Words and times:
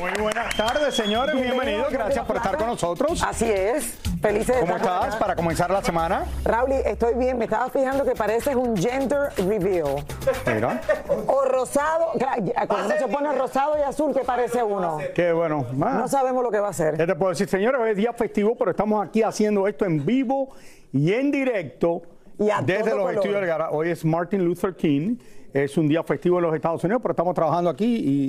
Muy 0.00 0.10
buenas 0.22 0.54
tardes, 0.56 0.94
señores. 0.94 1.34
Bienvenidos. 1.40 1.90
Gracias 1.90 2.24
por 2.26 2.36
estar 2.36 2.56
con 2.56 2.66
nosotros. 2.66 3.22
Así 3.22 3.44
es. 3.50 3.98
Felices 4.20 4.54
de 4.56 4.60
¿Cómo 4.60 4.76
estar 4.76 4.94
estás 4.94 5.08
acá. 5.14 5.18
para 5.18 5.36
comenzar 5.36 5.70
la 5.70 5.82
semana? 5.82 6.24
Raúl, 6.44 6.72
estoy 6.72 7.14
bien. 7.14 7.38
Me 7.38 7.44
estaba 7.44 7.68
fijando 7.70 8.04
que 8.04 8.12
pareces 8.12 8.54
un 8.54 8.76
gender 8.76 9.30
reveal. 9.36 10.04
Mira, 10.46 10.80
O 11.26 11.44
rosado. 11.44 12.12
Claro, 12.18 12.42
ya, 12.44 12.66
Cuando 12.66 12.86
uno 12.86 12.94
se 12.98 13.08
pone 13.08 13.32
rosado 13.32 13.78
y 13.78 13.82
azul, 13.82 14.12
¿qué 14.14 14.20
parece 14.24 14.62
uno? 14.62 14.98
qué 15.14 15.32
bueno. 15.32 15.66
Ah, 15.82 15.96
No 15.98 16.08
sabemos 16.08 16.42
lo 16.42 16.50
que 16.50 16.58
va 16.60 16.68
a 16.68 16.70
hacer. 16.70 16.96
¿Qué 16.96 17.06
te 17.06 17.14
puedo 17.14 17.30
decir, 17.30 17.48
señores? 17.48 17.80
Hoy 17.80 17.90
es 17.90 17.96
día 17.96 18.12
festivo, 18.12 18.56
pero 18.56 18.70
estamos 18.72 19.06
aquí 19.06 19.22
haciendo 19.22 19.66
esto 19.68 19.84
en 19.84 20.04
vivo 20.04 20.48
y 20.92 21.12
en 21.12 21.30
directo 21.30 22.02
Y 22.38 22.50
a 22.50 22.60
desde 22.62 22.90
todo 22.90 22.96
los 22.96 22.98
color. 23.06 23.14
estudios 23.14 23.40
del 23.40 23.46
Gara. 23.48 23.70
Hoy 23.70 23.90
es 23.90 24.04
Martin 24.04 24.44
Luther 24.44 24.74
King. 24.76 25.16
Es 25.52 25.76
un 25.78 25.88
día 25.88 26.02
festivo 26.02 26.38
en 26.38 26.44
los 26.44 26.54
Estados 26.54 26.82
Unidos, 26.84 27.00
pero 27.02 27.12
estamos 27.12 27.34
trabajando 27.34 27.70
aquí 27.70 27.86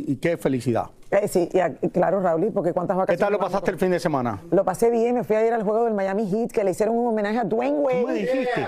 y, 0.08 0.12
y 0.12 0.16
qué 0.18 0.38
felicidad. 0.38 0.86
Eh, 1.10 1.28
sí, 1.30 1.48
y 1.54 1.60
a- 1.60 1.74
y 1.82 1.90
claro, 1.90 2.20
Raúl, 2.20 2.52
porque 2.54 2.74
cuántas 2.74 2.96
¿Qué 2.96 3.00
vacaciones. 3.00 3.20
tal 3.22 3.32
lo 3.32 3.40
pasaste 3.40 3.72
el 3.72 3.78
fin 3.78 3.92
de 3.92 4.00
semana? 4.00 4.42
Lo 4.52 4.66
pasé 4.66 4.90
bien, 4.90 5.16
me 5.16 5.24
fui 5.24 5.38
a 5.38 5.46
ir 5.48 5.54
al 5.54 5.64
juego 5.64 5.86
del 5.86 5.94
Miami 5.94 6.30
Heat, 6.30 6.52
que 6.52 6.66
le 6.66 6.72
hicieron 6.72 6.98
un 6.98 7.08
homenaje 7.08 7.38
a 7.40 7.46
Dwayne 7.46 7.78
Wade. 7.80 8.02
¿Cómo 8.02 8.08
me 8.14 8.20
dijiste? 8.20 8.68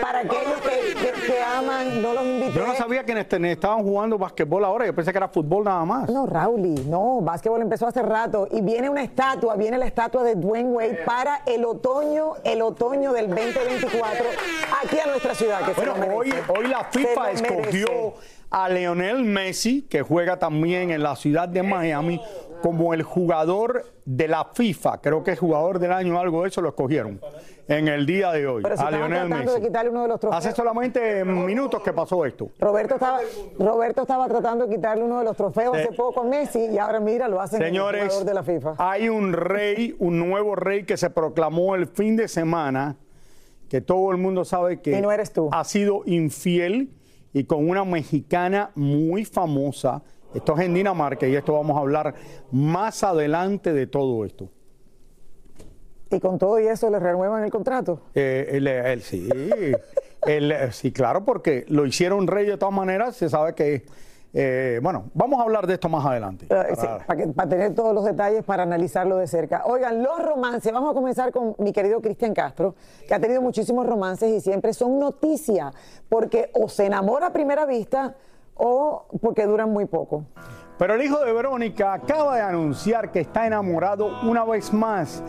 Para 0.00 0.20
aquellos 0.20 0.60
que, 0.62 0.94
que- 0.94 1.26
que 1.32 1.42
aman, 1.42 2.00
no 2.00 2.12
los 2.12 2.24
invité. 2.24 2.52
Yo 2.58 2.64
no 2.66 2.74
sabía 2.74 3.02
que 3.04 3.18
este- 3.18 3.50
estaban 3.50 3.82
jugando 3.82 4.18
basquetbol 4.18 4.64
ahora, 4.64 4.86
yo 4.86 4.94
pensé 4.94 5.10
que 5.10 5.18
era 5.18 5.28
fútbol 5.28 5.64
nada 5.64 5.84
más. 5.84 6.08
No, 6.08 6.26
Raúl, 6.26 6.88
no, 6.88 7.20
básquetbol 7.22 7.60
empezó 7.60 7.88
hace 7.88 8.02
rato 8.02 8.46
y 8.52 8.60
viene 8.60 8.88
una 8.88 9.02
estatua, 9.02 9.56
viene 9.56 9.76
la 9.76 9.86
estatua 9.86 10.22
de 10.22 10.36
Dwayne 10.36 10.70
Wade 10.70 11.00
para 11.04 11.42
el 11.46 11.64
otoño, 11.64 12.34
el 12.44 12.62
otoño 12.62 13.12
del 13.12 13.28
2024 13.30 14.24
aquí 14.84 14.96
a 15.00 15.06
nuestra 15.08 15.34
ciudad. 15.34 15.60
Que 15.66 15.72
Bueno, 15.72 15.94
hoy, 16.14 16.32
hoy 16.56 16.66
la 16.68 16.84
FIFA 16.84 17.30
escogió. 17.32 18.14
A 18.50 18.68
Leonel 18.68 19.24
Messi, 19.24 19.82
que 19.82 20.02
juega 20.02 20.38
también 20.38 20.90
en 20.90 21.02
la 21.02 21.14
ciudad 21.16 21.48
de 21.48 21.62
Miami, 21.62 22.20
como 22.62 22.92
el 22.92 23.02
jugador 23.02 23.84
de 24.04 24.26
la 24.28 24.44
FIFA. 24.52 25.00
Creo 25.00 25.22
que 25.22 25.32
es 25.32 25.38
jugador 25.38 25.78
del 25.78 25.92
año, 25.92 26.18
algo 26.18 26.42
de 26.42 26.48
eso 26.48 26.60
lo 26.60 26.70
escogieron 26.70 27.20
en 27.68 27.86
el 27.86 28.04
día 28.04 28.32
de 28.32 28.48
hoy. 28.48 28.62
Pero 28.64 28.76
si 28.76 28.82
a 28.82 28.90
Leonel 28.90 29.28
Messi. 29.28 29.54
de 29.54 29.60
quitarle 29.60 29.90
uno 29.90 30.02
de 30.02 30.08
los 30.08 30.20
trofeos. 30.20 30.44
Hace 30.44 30.54
solamente 30.56 31.24
minutos 31.24 31.80
que 31.82 31.92
pasó 31.92 32.26
esto. 32.26 32.50
Roberto 32.58 32.94
estaba, 32.94 33.20
Roberto 33.58 34.02
estaba 34.02 34.26
tratando 34.28 34.66
de 34.66 34.74
quitarle 34.74 35.04
uno 35.04 35.20
de 35.20 35.24
los 35.24 35.36
trofeos 35.36 35.76
hace 35.78 35.92
poco 35.92 36.22
a 36.22 36.24
Messi 36.24 36.58
y 36.66 36.76
ahora 36.78 36.98
mira, 36.98 37.28
lo 37.28 37.40
hacen 37.40 37.62
el 37.62 37.68
Señores, 37.68 38.02
jugador 38.06 38.24
de 38.26 38.34
la 38.34 38.42
FIFA. 38.42 38.74
hay 38.78 39.08
un 39.08 39.32
rey, 39.32 39.94
un 40.00 40.18
nuevo 40.18 40.56
rey 40.56 40.82
que 40.84 40.96
se 40.96 41.08
proclamó 41.10 41.76
el 41.76 41.86
fin 41.86 42.16
de 42.16 42.26
semana, 42.26 42.96
que 43.68 43.80
todo 43.80 44.10
el 44.10 44.16
mundo 44.16 44.44
sabe 44.44 44.80
que 44.80 44.98
Y 44.98 45.00
no 45.00 45.12
eres 45.12 45.32
tú. 45.32 45.48
ha 45.52 45.62
sido 45.64 46.02
infiel 46.06 46.90
y 47.32 47.44
con 47.44 47.68
una 47.68 47.84
mexicana 47.84 48.70
muy 48.74 49.24
famosa. 49.24 50.02
Esto 50.34 50.54
es 50.56 50.60
en 50.60 50.74
Dinamarca 50.74 51.26
y 51.26 51.34
esto 51.34 51.54
vamos 51.54 51.76
a 51.76 51.80
hablar 51.80 52.14
más 52.52 53.02
adelante 53.02 53.72
de 53.72 53.86
todo 53.86 54.24
esto. 54.24 54.48
Y 56.10 56.18
con 56.18 56.38
todo 56.38 56.58
y 56.58 56.66
eso 56.66 56.90
le 56.90 56.98
renuevan 56.98 57.44
el 57.44 57.50
contrato. 57.50 58.02
Eh, 58.14 58.48
él 58.52 59.02
sí, 59.02 59.28
eh, 60.26 60.68
sí, 60.72 60.92
claro, 60.92 61.24
porque 61.24 61.64
lo 61.68 61.86
hicieron 61.86 62.26
rey 62.26 62.46
de 62.46 62.56
todas 62.56 62.74
maneras, 62.74 63.16
se 63.16 63.28
sabe 63.28 63.54
que, 63.54 63.84
eh, 64.32 64.78
bueno, 64.82 65.04
vamos 65.14 65.40
a 65.40 65.42
hablar 65.42 65.66
de 65.66 65.74
esto 65.74 65.88
más 65.88 66.04
adelante. 66.06 66.46
Eh, 66.48 66.66
sí, 66.76 66.86
Para- 66.86 67.06
para, 67.06 67.20
que- 67.20 67.28
para 67.32 67.48
tener 67.48 67.74
todos 67.74 67.92
los 67.94 68.04
detalles, 68.04 68.44
para 68.44 68.62
analizarlo 68.62 69.16
de 69.16 69.26
cerca. 69.26 69.62
Oigan, 69.66 70.02
los 70.02 70.22
romances, 70.24 70.72
vamos 70.72 70.92
a 70.92 70.94
comenzar 70.94 71.32
con 71.32 71.54
mi 71.58 71.72
querido 71.72 72.00
Cristian 72.00 72.32
Castro, 72.34 72.74
que 73.08 73.14
ha 73.14 73.18
tenido 73.20 73.42
muchísimos 73.42 73.86
romances 73.86 74.30
y 74.30 74.40
siempre 74.40 74.72
son 74.72 74.98
noticia, 74.98 75.72
porque 76.08 76.50
o 76.54 76.68
se 76.68 76.86
enamora 76.86 77.26
a 77.28 77.32
primera 77.32 77.66
vista 77.66 78.14
o 78.54 79.06
porque 79.20 79.46
duran 79.46 79.70
muy 79.72 79.86
poco. 79.86 80.24
Pero 80.80 80.94
el 80.94 81.02
hijo 81.02 81.18
de 81.18 81.30
Verónica 81.30 81.92
acaba 81.92 82.36
de 82.36 82.40
anunciar 82.40 83.12
que 83.12 83.20
está 83.20 83.46
enamorado 83.46 84.18
una 84.22 84.46
vez 84.46 84.72
más. 84.72 85.22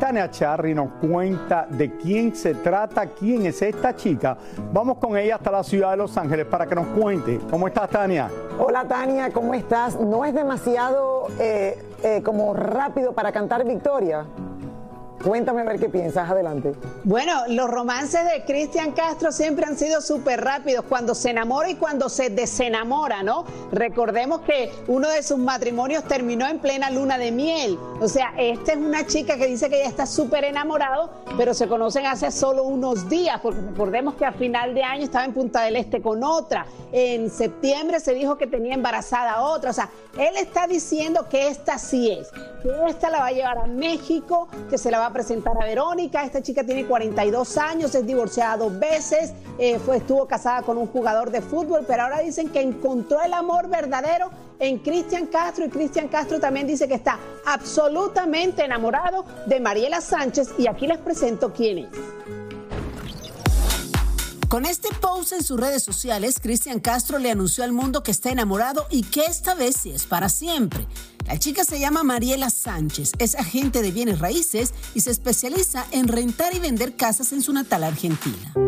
Tania 0.00 0.28
Charry 0.28 0.74
nos 0.74 0.94
cuenta 1.00 1.64
de 1.70 1.96
quién 1.96 2.34
se 2.34 2.56
trata, 2.56 3.06
quién 3.06 3.46
es 3.46 3.62
esta 3.62 3.94
chica. 3.94 4.36
Vamos 4.72 4.98
con 4.98 5.16
ella 5.16 5.36
hasta 5.36 5.52
la 5.52 5.62
ciudad 5.62 5.92
de 5.92 5.98
Los 5.98 6.16
Ángeles 6.16 6.46
para 6.46 6.66
que 6.66 6.74
nos 6.74 6.88
cuente. 6.88 7.38
¿Cómo 7.48 7.68
estás, 7.68 7.88
Tania? 7.88 8.28
Hola 8.58 8.82
Tania, 8.88 9.30
¿cómo 9.32 9.54
estás? 9.54 9.94
¿No 9.94 10.24
es 10.24 10.34
demasiado 10.34 11.28
eh, 11.38 11.78
eh, 12.02 12.20
como 12.24 12.52
rápido 12.52 13.12
para 13.12 13.30
cantar 13.30 13.64
Victoria? 13.64 14.26
Cuéntame 15.22 15.62
a 15.62 15.64
ver 15.64 15.80
qué 15.80 15.88
piensas, 15.88 16.30
adelante. 16.30 16.74
Bueno, 17.04 17.32
los 17.48 17.68
romances 17.68 18.20
de 18.24 18.44
Cristian 18.44 18.92
Castro 18.92 19.32
siempre 19.32 19.66
han 19.66 19.76
sido 19.76 20.00
súper 20.00 20.44
rápidos, 20.44 20.84
cuando 20.88 21.14
se 21.14 21.30
enamora 21.30 21.70
y 21.70 21.74
cuando 21.74 22.08
se 22.08 22.30
desenamora, 22.30 23.22
¿no? 23.22 23.44
Recordemos 23.72 24.42
que 24.42 24.70
uno 24.86 25.08
de 25.08 25.22
sus 25.22 25.38
matrimonios 25.38 26.04
terminó 26.04 26.46
en 26.46 26.58
plena 26.58 26.90
luna 26.90 27.18
de 27.18 27.32
miel. 27.32 27.78
O 28.00 28.08
sea, 28.08 28.34
esta 28.38 28.72
es 28.72 28.78
una 28.78 29.06
chica 29.06 29.36
que 29.36 29.46
dice 29.46 29.68
que 29.70 29.78
ya 29.78 29.88
está 29.88 30.06
súper 30.06 30.44
enamorado, 30.44 31.10
pero 31.36 31.54
se 31.54 31.66
conocen 31.66 32.06
hace 32.06 32.30
solo 32.30 32.64
unos 32.64 33.08
días, 33.08 33.40
porque 33.40 33.60
recordemos 33.60 34.14
que 34.14 34.26
a 34.26 34.32
final 34.32 34.74
de 34.74 34.82
año 34.82 35.04
estaba 35.04 35.24
en 35.24 35.32
Punta 35.32 35.62
del 35.62 35.76
Este 35.76 36.02
con 36.02 36.22
otra. 36.22 36.66
En 36.92 37.30
septiembre 37.30 38.00
se 38.00 38.14
dijo 38.14 38.36
que 38.36 38.46
tenía 38.46 38.74
embarazada 38.74 39.32
a 39.32 39.42
otra. 39.42 39.70
O 39.70 39.74
sea, 39.74 39.90
él 40.18 40.36
está 40.36 40.66
diciendo 40.66 41.26
que 41.28 41.48
esta 41.48 41.78
sí 41.78 42.10
es, 42.10 42.30
que 42.62 42.70
esta 42.88 43.10
la 43.10 43.18
va 43.20 43.26
a 43.26 43.32
llevar 43.32 43.58
a 43.58 43.66
México, 43.66 44.48
que 44.70 44.78
se 44.78 44.90
la 44.90 44.98
va 44.98 45.05
a 45.06 45.12
presentar 45.12 45.56
a 45.60 45.64
Verónica. 45.64 46.24
Esta 46.24 46.42
chica 46.42 46.64
tiene 46.64 46.86
42 46.86 47.56
años, 47.58 47.94
es 47.94 48.06
divorciada 48.06 48.56
dos 48.56 48.78
veces, 48.78 49.32
eh, 49.58 49.78
fue, 49.78 49.98
estuvo 49.98 50.26
casada 50.26 50.62
con 50.62 50.78
un 50.78 50.86
jugador 50.86 51.30
de 51.30 51.40
fútbol, 51.40 51.84
pero 51.86 52.02
ahora 52.04 52.20
dicen 52.20 52.50
que 52.50 52.60
encontró 52.60 53.22
el 53.22 53.32
amor 53.32 53.68
verdadero 53.68 54.30
en 54.58 54.78
Cristian 54.78 55.26
Castro 55.26 55.64
y 55.64 55.68
Cristian 55.68 56.08
Castro 56.08 56.40
también 56.40 56.66
dice 56.66 56.88
que 56.88 56.94
está 56.94 57.18
absolutamente 57.44 58.64
enamorado 58.64 59.24
de 59.46 59.60
Mariela 59.60 60.00
Sánchez 60.00 60.54
y 60.58 60.66
aquí 60.66 60.86
les 60.86 60.98
presento 60.98 61.52
quién 61.52 61.78
es. 61.78 62.45
Con 64.56 64.64
este 64.64 64.88
post 65.02 65.34
en 65.34 65.42
sus 65.42 65.60
redes 65.60 65.82
sociales, 65.82 66.36
Cristian 66.40 66.80
Castro 66.80 67.18
le 67.18 67.30
anunció 67.30 67.62
al 67.62 67.72
mundo 67.72 68.02
que 68.02 68.10
está 68.10 68.30
enamorado 68.30 68.86
y 68.90 69.02
que 69.02 69.26
esta 69.26 69.54
vez 69.54 69.76
sí 69.76 69.90
es 69.90 70.06
para 70.06 70.30
siempre. 70.30 70.86
La 71.26 71.38
chica 71.38 71.62
se 71.62 71.78
llama 71.78 72.02
Mariela 72.04 72.48
Sánchez, 72.48 73.12
es 73.18 73.34
agente 73.34 73.82
de 73.82 73.90
bienes 73.90 74.18
raíces 74.18 74.72
y 74.94 75.00
se 75.00 75.10
especializa 75.10 75.84
en 75.90 76.08
rentar 76.08 76.54
y 76.54 76.58
vender 76.58 76.96
casas 76.96 77.34
en 77.34 77.42
su 77.42 77.52
natal 77.52 77.84
Argentina. 77.84 78.65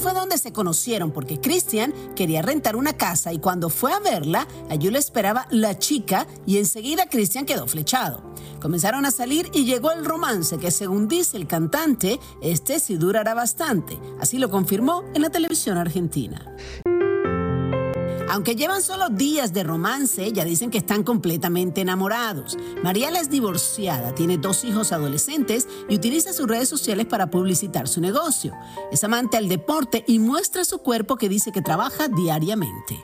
Fue 0.00 0.14
donde 0.14 0.38
se 0.38 0.52
conocieron 0.52 1.10
porque 1.10 1.40
Cristian 1.40 1.92
quería 2.14 2.40
rentar 2.40 2.76
una 2.76 2.92
casa 2.92 3.32
y 3.32 3.40
cuando 3.40 3.68
fue 3.68 3.92
a 3.92 3.98
verla, 3.98 4.46
allí 4.70 4.90
le 4.90 4.98
esperaba 4.98 5.46
la 5.50 5.76
chica 5.78 6.26
y 6.46 6.58
enseguida 6.58 7.08
Cristian 7.08 7.44
quedó 7.44 7.66
flechado. 7.66 8.22
Comenzaron 8.60 9.06
a 9.06 9.10
salir 9.10 9.50
y 9.52 9.64
llegó 9.64 9.90
el 9.90 10.04
romance 10.04 10.56
que 10.58 10.70
según 10.70 11.08
dice 11.08 11.36
el 11.36 11.48
cantante, 11.48 12.20
este 12.40 12.78
sí 12.78 12.96
durará 12.96 13.34
bastante. 13.34 13.98
Así 14.20 14.38
lo 14.38 14.50
confirmó 14.50 15.02
en 15.14 15.22
la 15.22 15.30
televisión 15.30 15.78
argentina. 15.78 16.54
Aunque 18.30 18.56
llevan 18.56 18.82
solo 18.82 19.08
días 19.08 19.54
de 19.54 19.62
romance, 19.62 20.32
ya 20.32 20.44
dicen 20.44 20.70
que 20.70 20.78
están 20.78 21.02
completamente 21.02 21.80
enamorados. 21.80 22.58
Mariela 22.82 23.20
es 23.20 23.30
divorciada, 23.30 24.14
tiene 24.14 24.36
dos 24.36 24.64
hijos 24.64 24.92
adolescentes 24.92 25.66
y 25.88 25.94
utiliza 25.94 26.32
sus 26.32 26.46
redes 26.46 26.68
sociales 26.68 27.06
para 27.06 27.30
publicitar 27.30 27.88
su 27.88 28.00
negocio. 28.00 28.54
Es 28.92 29.02
amante 29.02 29.38
al 29.38 29.48
deporte 29.48 30.04
y 30.06 30.18
muestra 30.18 30.64
su 30.64 30.78
cuerpo 30.78 31.16
que 31.16 31.28
dice 31.28 31.52
que 31.52 31.62
trabaja 31.62 32.08
diariamente. 32.08 33.02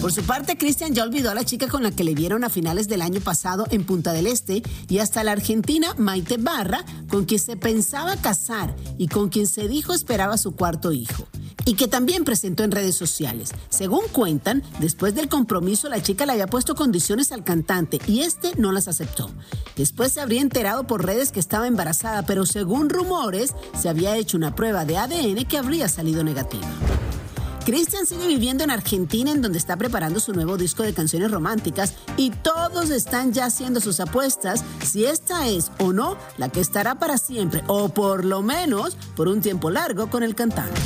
Por 0.00 0.12
su 0.12 0.22
parte, 0.22 0.56
Cristian 0.56 0.94
ya 0.94 1.02
olvidó 1.02 1.30
a 1.30 1.34
la 1.34 1.44
chica 1.44 1.68
con 1.68 1.82
la 1.82 1.90
que 1.90 2.04
le 2.04 2.14
vieron 2.14 2.42
a 2.42 2.48
finales 2.48 2.88
del 2.88 3.02
año 3.02 3.20
pasado 3.20 3.66
en 3.70 3.84
Punta 3.84 4.14
del 4.14 4.26
Este 4.26 4.62
y 4.88 4.98
hasta 4.98 5.22
la 5.22 5.32
argentina 5.32 5.94
Maite 5.98 6.38
Barra, 6.38 6.86
con 7.10 7.26
quien 7.26 7.38
se 7.38 7.58
pensaba 7.58 8.16
casar 8.16 8.74
y 8.96 9.08
con 9.08 9.28
quien 9.28 9.46
se 9.46 9.68
dijo 9.68 9.92
esperaba 9.92 10.38
su 10.38 10.52
cuarto 10.52 10.92
hijo. 10.92 11.28
Y 11.66 11.74
que 11.74 11.86
también 11.86 12.24
presentó 12.24 12.64
en 12.64 12.70
redes 12.70 12.94
sociales. 12.94 13.50
Según 13.68 14.00
cuentan, 14.10 14.62
después 14.78 15.14
del 15.14 15.28
compromiso 15.28 15.90
la 15.90 16.02
chica 16.02 16.24
le 16.24 16.32
había 16.32 16.46
puesto 16.46 16.74
condiciones 16.74 17.30
al 17.30 17.44
cantante 17.44 17.98
y 18.06 18.20
este 18.20 18.52
no 18.56 18.72
las 18.72 18.88
aceptó. 18.88 19.30
Después 19.76 20.12
se 20.12 20.22
habría 20.22 20.40
enterado 20.40 20.86
por 20.86 21.04
redes 21.04 21.30
que 21.30 21.40
estaba 21.40 21.66
embarazada, 21.66 22.24
pero 22.24 22.46
según 22.46 22.88
rumores 22.88 23.54
se 23.78 23.90
había 23.90 24.16
hecho 24.16 24.38
una 24.38 24.54
prueba 24.54 24.86
de 24.86 24.96
ADN 24.96 25.44
que 25.44 25.58
habría 25.58 25.90
salido 25.90 26.24
negativa. 26.24 26.66
Cristian 27.64 28.06
sigue 28.06 28.26
viviendo 28.26 28.64
en 28.64 28.70
Argentina, 28.70 29.30
en 29.30 29.42
donde 29.42 29.58
está 29.58 29.76
preparando 29.76 30.18
su 30.18 30.32
nuevo 30.32 30.56
disco 30.56 30.82
de 30.82 30.94
canciones 30.94 31.30
románticas 31.30 31.94
y 32.16 32.30
todos 32.30 32.90
están 32.90 33.32
ya 33.32 33.46
haciendo 33.46 33.80
sus 33.80 34.00
apuestas 34.00 34.64
si 34.84 35.04
esta 35.04 35.46
es 35.46 35.70
o 35.78 35.92
no 35.92 36.16
la 36.38 36.48
que 36.48 36.60
estará 36.60 36.94
para 36.94 37.18
siempre, 37.18 37.62
o 37.66 37.90
por 37.90 38.24
lo 38.24 38.42
menos 38.42 38.96
por 39.14 39.28
un 39.28 39.40
tiempo 39.40 39.70
largo 39.70 40.08
con 40.08 40.22
el 40.22 40.34
cantante. 40.34 40.80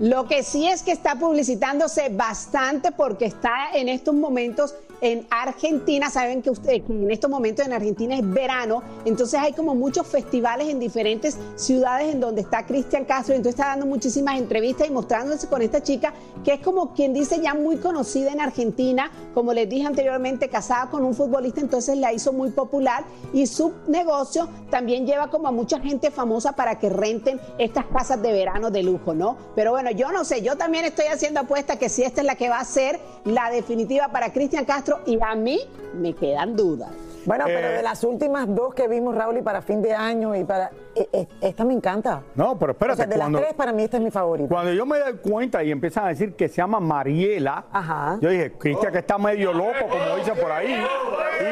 Lo 0.00 0.28
que 0.28 0.42
sí 0.42 0.66
es 0.66 0.82
que 0.82 0.92
está 0.92 1.14
publicitándose 1.14 2.10
bastante 2.10 2.92
porque 2.92 3.24
está 3.24 3.70
en 3.72 3.88
estos 3.88 4.14
momentos 4.14 4.74
en 5.00 5.26
Argentina. 5.30 6.10
Saben 6.10 6.42
que, 6.42 6.50
usted, 6.50 6.82
en 6.88 7.10
estos 7.10 7.30
momentos 7.30 7.66
en 7.66 7.72
Argentina 7.72 8.16
es 8.16 8.28
verano, 8.28 8.82
entonces 9.04 9.40
hay 9.40 9.52
como 9.52 9.74
muchos 9.74 10.06
festivales 10.06 10.68
en 10.68 10.78
diferentes 10.78 11.38
ciudades 11.56 12.14
en 12.14 12.20
donde 12.20 12.42
está 12.42 12.66
Cristian 12.66 13.04
Castro. 13.04 13.34
Entonces 13.34 13.58
está 13.58 13.70
dando 13.70 13.86
muchísimas 13.86 14.38
entrevistas 14.38 14.88
y 14.88 14.90
mostrándose 14.90 15.48
con 15.48 15.62
esta 15.62 15.82
chica 15.82 16.12
que 16.44 16.54
es 16.54 16.60
como 16.60 16.94
quien 16.94 17.12
dice 17.12 17.40
ya 17.40 17.54
muy 17.54 17.78
conocida 17.78 18.30
en 18.30 18.40
Argentina, 18.40 19.10
como 19.34 19.52
les 19.52 19.68
dije 19.68 19.86
anteriormente, 19.86 20.48
casada 20.48 20.88
con 20.90 21.04
un 21.04 21.12
futbolista, 21.12 21.60
entonces 21.60 21.98
la 21.98 22.12
hizo 22.12 22.32
muy 22.32 22.50
popular 22.50 23.04
y 23.32 23.46
su 23.46 23.72
negocio 23.88 24.48
también 24.70 25.06
lleva 25.06 25.28
como 25.28 25.48
a 25.48 25.50
mucha 25.50 25.80
gente 25.80 26.10
famosa 26.10 26.52
para 26.52 26.78
que 26.78 26.88
renten 26.88 27.40
estas 27.58 27.86
casas 27.86 28.22
de 28.22 28.32
verano 28.32 28.70
de 28.70 28.84
lujo, 28.84 29.12
¿no? 29.12 29.36
Pero 29.56 29.72
bueno, 29.72 29.90
yo 29.90 30.12
no 30.12 30.24
sé, 30.24 30.42
yo 30.42 30.56
también 30.56 30.84
estoy 30.84 31.06
haciendo 31.06 31.40
apuesta 31.40 31.78
que 31.78 31.88
si 31.88 32.04
esta 32.04 32.20
es 32.20 32.26
la 32.26 32.36
que 32.36 32.48
va 32.48 32.60
a 32.60 32.64
ser 32.64 33.00
la 33.24 33.50
definitiva 33.50 34.08
para 34.08 34.32
Cristian 34.32 34.64
Castro 34.64 34.85
y 35.06 35.18
a 35.20 35.34
mí 35.34 35.60
me 35.94 36.12
quedan 36.12 36.56
dudas. 36.56 36.90
Bueno, 37.24 37.44
pero 37.46 37.68
Eh, 37.68 37.76
de 37.76 37.82
las 37.82 38.04
últimas 38.04 38.46
dos 38.54 38.74
que 38.74 38.86
vimos, 38.88 39.14
Raúl, 39.14 39.38
y 39.38 39.42
para 39.42 39.60
fin 39.62 39.82
de 39.82 39.92
año 39.92 40.34
y 40.36 40.44
para... 40.44 40.70
eh, 40.96 41.08
eh, 41.12 41.28
esta 41.40 41.64
me 41.64 41.74
encanta. 41.74 42.22
No, 42.34 42.58
pero 42.58 42.72
O 42.72 42.74
espérate, 42.74 42.96
sea, 42.98 43.06
de 43.06 43.16
cuando, 43.16 43.38
las 43.38 43.48
tres, 43.48 43.56
para 43.56 43.72
mí 43.72 43.82
esta 43.84 43.96
es 43.98 44.02
mi 44.02 44.10
favorita. 44.10 44.48
cuando 44.48 44.72
yo 44.72 44.86
me 44.86 44.98
doy 44.98 45.14
cuenta 45.18 45.62
y 45.62 45.70
empiezan 45.70 46.06
a 46.06 46.08
decir 46.08 46.34
que 46.34 46.48
se 46.48 46.56
llama 46.56 46.80
Mariela, 46.80 47.66
Ajá. 47.72 48.18
yo 48.20 48.28
dije, 48.30 48.52
Cristian 48.52 48.92
que 48.92 48.98
está 48.98 49.18
medio 49.18 49.52
loco, 49.52 49.86
como 49.90 50.16
dicen 50.16 50.34
por 50.40 50.50
ahí. 50.52 50.72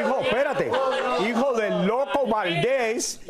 Hijo, 0.01 0.19
espérate, 0.21 0.71
hijo 1.29 1.53
del 1.53 1.85
loco 1.85 2.25
Valdés. 2.29 3.21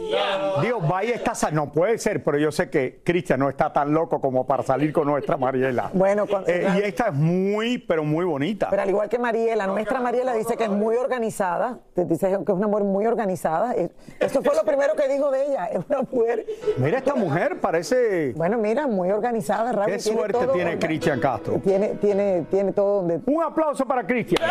Digo, 0.61 0.79
vaya, 0.81 1.15
está 1.15 1.35
sa- 1.35 1.51
No 1.51 1.71
puede 1.71 1.97
ser, 1.97 2.23
pero 2.23 2.37
yo 2.37 2.51
sé 2.51 2.69
que 2.69 3.01
Cristian 3.03 3.39
no 3.39 3.49
está 3.49 3.71
tan 3.73 3.93
loco 3.93 4.19
como 4.21 4.45
para 4.45 4.63
salir 4.63 4.91
con 4.93 5.07
nuestra 5.07 5.37
Mariela. 5.37 5.89
Bueno, 5.93 6.25
con- 6.27 6.43
Eh, 6.47 6.67
y 6.77 6.79
esta 6.87 7.07
es 7.07 7.13
muy, 7.13 7.77
pero 7.77 8.03
muy 8.03 8.25
bonita. 8.25 8.67
Pero 8.69 8.81
al 8.81 8.89
igual 8.89 9.09
que 9.09 9.19
Mariela, 9.19 9.67
nuestra 9.67 9.99
Mariela 9.99 10.33
dice 10.33 10.55
que 10.57 10.63
es 10.65 10.69
muy 10.69 10.95
organizada, 10.95 11.79
te 11.93 12.05
dice 12.05 12.27
que 12.29 12.33
es 12.51 12.57
una 12.57 12.67
mujer 12.67 12.83
muy 12.85 13.05
organizada. 13.05 13.73
Eh, 13.75 13.89
Eso 14.19 14.41
fue 14.41 14.55
lo 14.55 14.63
primero 14.63 14.95
que 14.95 15.07
dijo 15.07 15.29
de 15.31 15.45
ella, 15.47 15.65
es 15.65 15.79
una 15.89 16.01
mujer, 16.11 16.45
Mira, 16.77 16.97
esta 16.97 17.15
mujer 17.15 17.59
parece... 17.59 18.33
bueno, 18.35 18.57
mira, 18.57 18.87
muy 18.87 19.11
organizada, 19.11 19.71
Raúl. 19.71 19.91
Qué 19.91 19.99
suerte 19.99 20.33
todo 20.33 20.53
tiene 20.53 20.77
Cristian 20.79 21.19
Castro. 21.19 21.59
Tiene, 21.63 21.89
tiene, 21.95 22.45
tiene 22.49 22.71
todo 22.71 22.97
donde... 22.97 23.19
Un 23.25 23.43
aplauso 23.43 23.85
para 23.85 24.05
Cristian. 24.05 24.41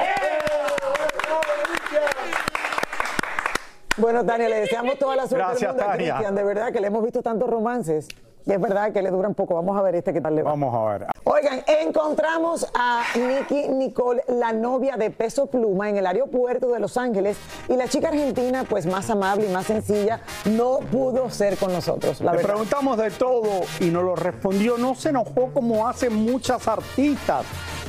Bueno, 3.97 4.25
Tania, 4.25 4.49
le 4.49 4.61
deseamos 4.61 4.99
toda 4.99 5.15
la 5.15 5.29
suerte 5.29 5.47
Gracias, 5.47 5.61
del 5.61 5.71
mundo 5.71 5.91
a. 5.91 5.95
Cristian, 5.97 6.35
de 6.35 6.45
verdad 6.45 6.73
que 6.73 6.81
le 6.81 6.89
hemos 6.89 7.03
visto 7.05 7.23
tantos 7.23 7.49
romances. 7.49 8.09
Y 8.46 8.52
es 8.52 8.61
verdad 8.61 8.93
que 8.93 9.00
le 9.00 9.11
duran 9.11 9.35
poco. 9.35 9.55
Vamos 9.55 9.76
a 9.79 9.82
ver 9.82 9.94
este 9.94 10.12
qué 10.12 10.20
tal 10.20 10.35
le 10.37 10.43
va. 10.43 10.50
Vamos 10.50 10.75
a 10.75 10.93
ver. 10.93 11.06
Oigan, 11.25 11.62
encontramos 11.67 12.67
a 12.75 13.02
Nicky 13.17 13.69
Nicole, 13.69 14.23
la 14.29 14.52
novia 14.52 14.96
de 14.99 15.11
Peso 15.11 15.46
Pluma, 15.46 15.88
en 15.88 15.96
el 15.96 16.06
aeropuerto 16.06 16.69
de 16.70 16.79
Los 16.79 16.96
Ángeles. 16.99 17.38
Y 17.69 17.76
la 17.76 17.88
chica 17.88 18.08
argentina, 18.08 18.64
pues 18.69 18.85
más 18.85 19.08
amable 19.08 19.46
y 19.46 19.52
más 19.52 19.64
sencilla, 19.67 20.20
no 20.44 20.81
pudo 20.93 21.31
ser 21.31 21.56
con 21.56 21.73
nosotros. 21.73 22.20
La 22.20 22.32
Le 22.32 22.38
verdad. 22.38 22.52
preguntamos 22.52 22.99
de 22.99 23.11
todo 23.12 23.62
y 23.81 23.87
nos 23.87 24.05
lo 24.05 24.14
respondió. 24.14 24.76
No 24.76 24.94
se 24.94 25.08
enojó 25.08 25.50
como 25.55 25.88
hacen 25.88 26.14
muchas 26.14 26.69
artistas. 26.69 27.46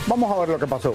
Vamos 0.07 0.31
a 0.31 0.39
ver 0.39 0.49
lo 0.49 0.59
que 0.59 0.67
pasó. 0.67 0.93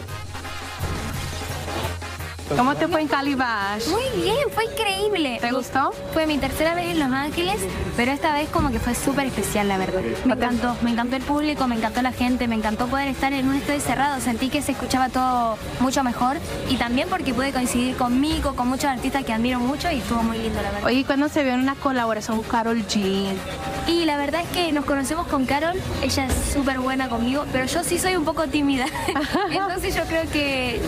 ¿Cómo 2.57 2.75
te 2.75 2.89
fue 2.89 3.01
en 3.01 3.09
Calibash? 3.09 3.89
Muy 3.89 4.23
bien, 4.23 4.37
fue 4.53 4.65
increíble. 4.65 5.39
¿Te 5.41 5.53
gustó? 5.53 5.93
Fue 6.13 6.27
mi 6.27 6.39
tercera 6.39 6.75
vez 6.75 6.89
en 6.89 6.99
Los 6.99 7.13
Ángeles, 7.13 7.61
pero 7.97 8.11
esta 8.11 8.33
vez 8.35 8.49
como 8.49 8.71
que 8.71 8.81
fue 8.81 8.95
súper 8.95 9.27
especial, 9.27 9.69
la 9.69 9.79
verdad. 9.79 10.01
Me 10.25 10.35
encantó, 10.35 10.77
me 10.83 10.91
encantó 10.91 11.17
el 11.17 11.23
público, 11.23 11.67
me 11.69 11.77
encantó 11.77 12.03
la 12.03 12.13
gente, 12.13 12.49
me 12.49 12.57
encantó 12.57 12.89
poder 12.89 13.09
estar 13.09 13.33
en 13.33 13.49
un 13.49 13.55
estadio 13.55 13.81
cerrado. 13.81 14.21
Sentí 14.21 14.49
que 14.49 14.63
se 14.63 14.73
escuchaba 14.73 15.09
todo 15.09 15.59
mucho 15.79 16.03
mejor 16.03 16.39
y 16.69 16.77
también 16.77 17.09
porque 17.09 17.33
pude 17.33 17.53
coincidir 17.53 17.97
conmigo, 17.97 18.57
con 18.57 18.69
muchos 18.69 18.87
artistas 18.87 19.25
que 19.25 19.33
admiro 19.33 19.61
mucho 19.61 19.91
y 19.91 19.99
estuvo 19.99 20.23
muy 20.23 20.39
lindo, 20.39 20.61
la 20.61 20.71
verdad. 20.71 20.87
Oye, 20.87 21.01
¿y 21.01 21.05
cuando 21.05 21.29
se 21.29 21.45
vio 21.45 21.53
en 21.53 21.61
una 21.61 21.77
colaboración 21.77 22.39
con 22.39 22.47
Carol 22.47 22.85
G? 22.87 23.29
Y 23.87 24.05
la 24.05 24.17
verdad 24.17 24.43
es 24.43 24.49
que 24.49 24.73
nos 24.73 24.85
conocemos 24.85 25.27
con 25.29 25.47
Carol, 25.47 25.77
ella 26.03 26.27
es 26.27 26.53
súper 26.53 26.81
buena 26.81 27.09
conmigo, 27.09 27.45
pero 27.53 27.67
yo 27.67 27.83
sí 27.85 27.99
soy 27.99 28.17
un 28.17 28.25
poco 28.25 28.47
tímida. 28.49 28.87
Entonces 29.51 29.95
yo 29.95 30.03
creo 30.05 30.23
que 30.31 30.81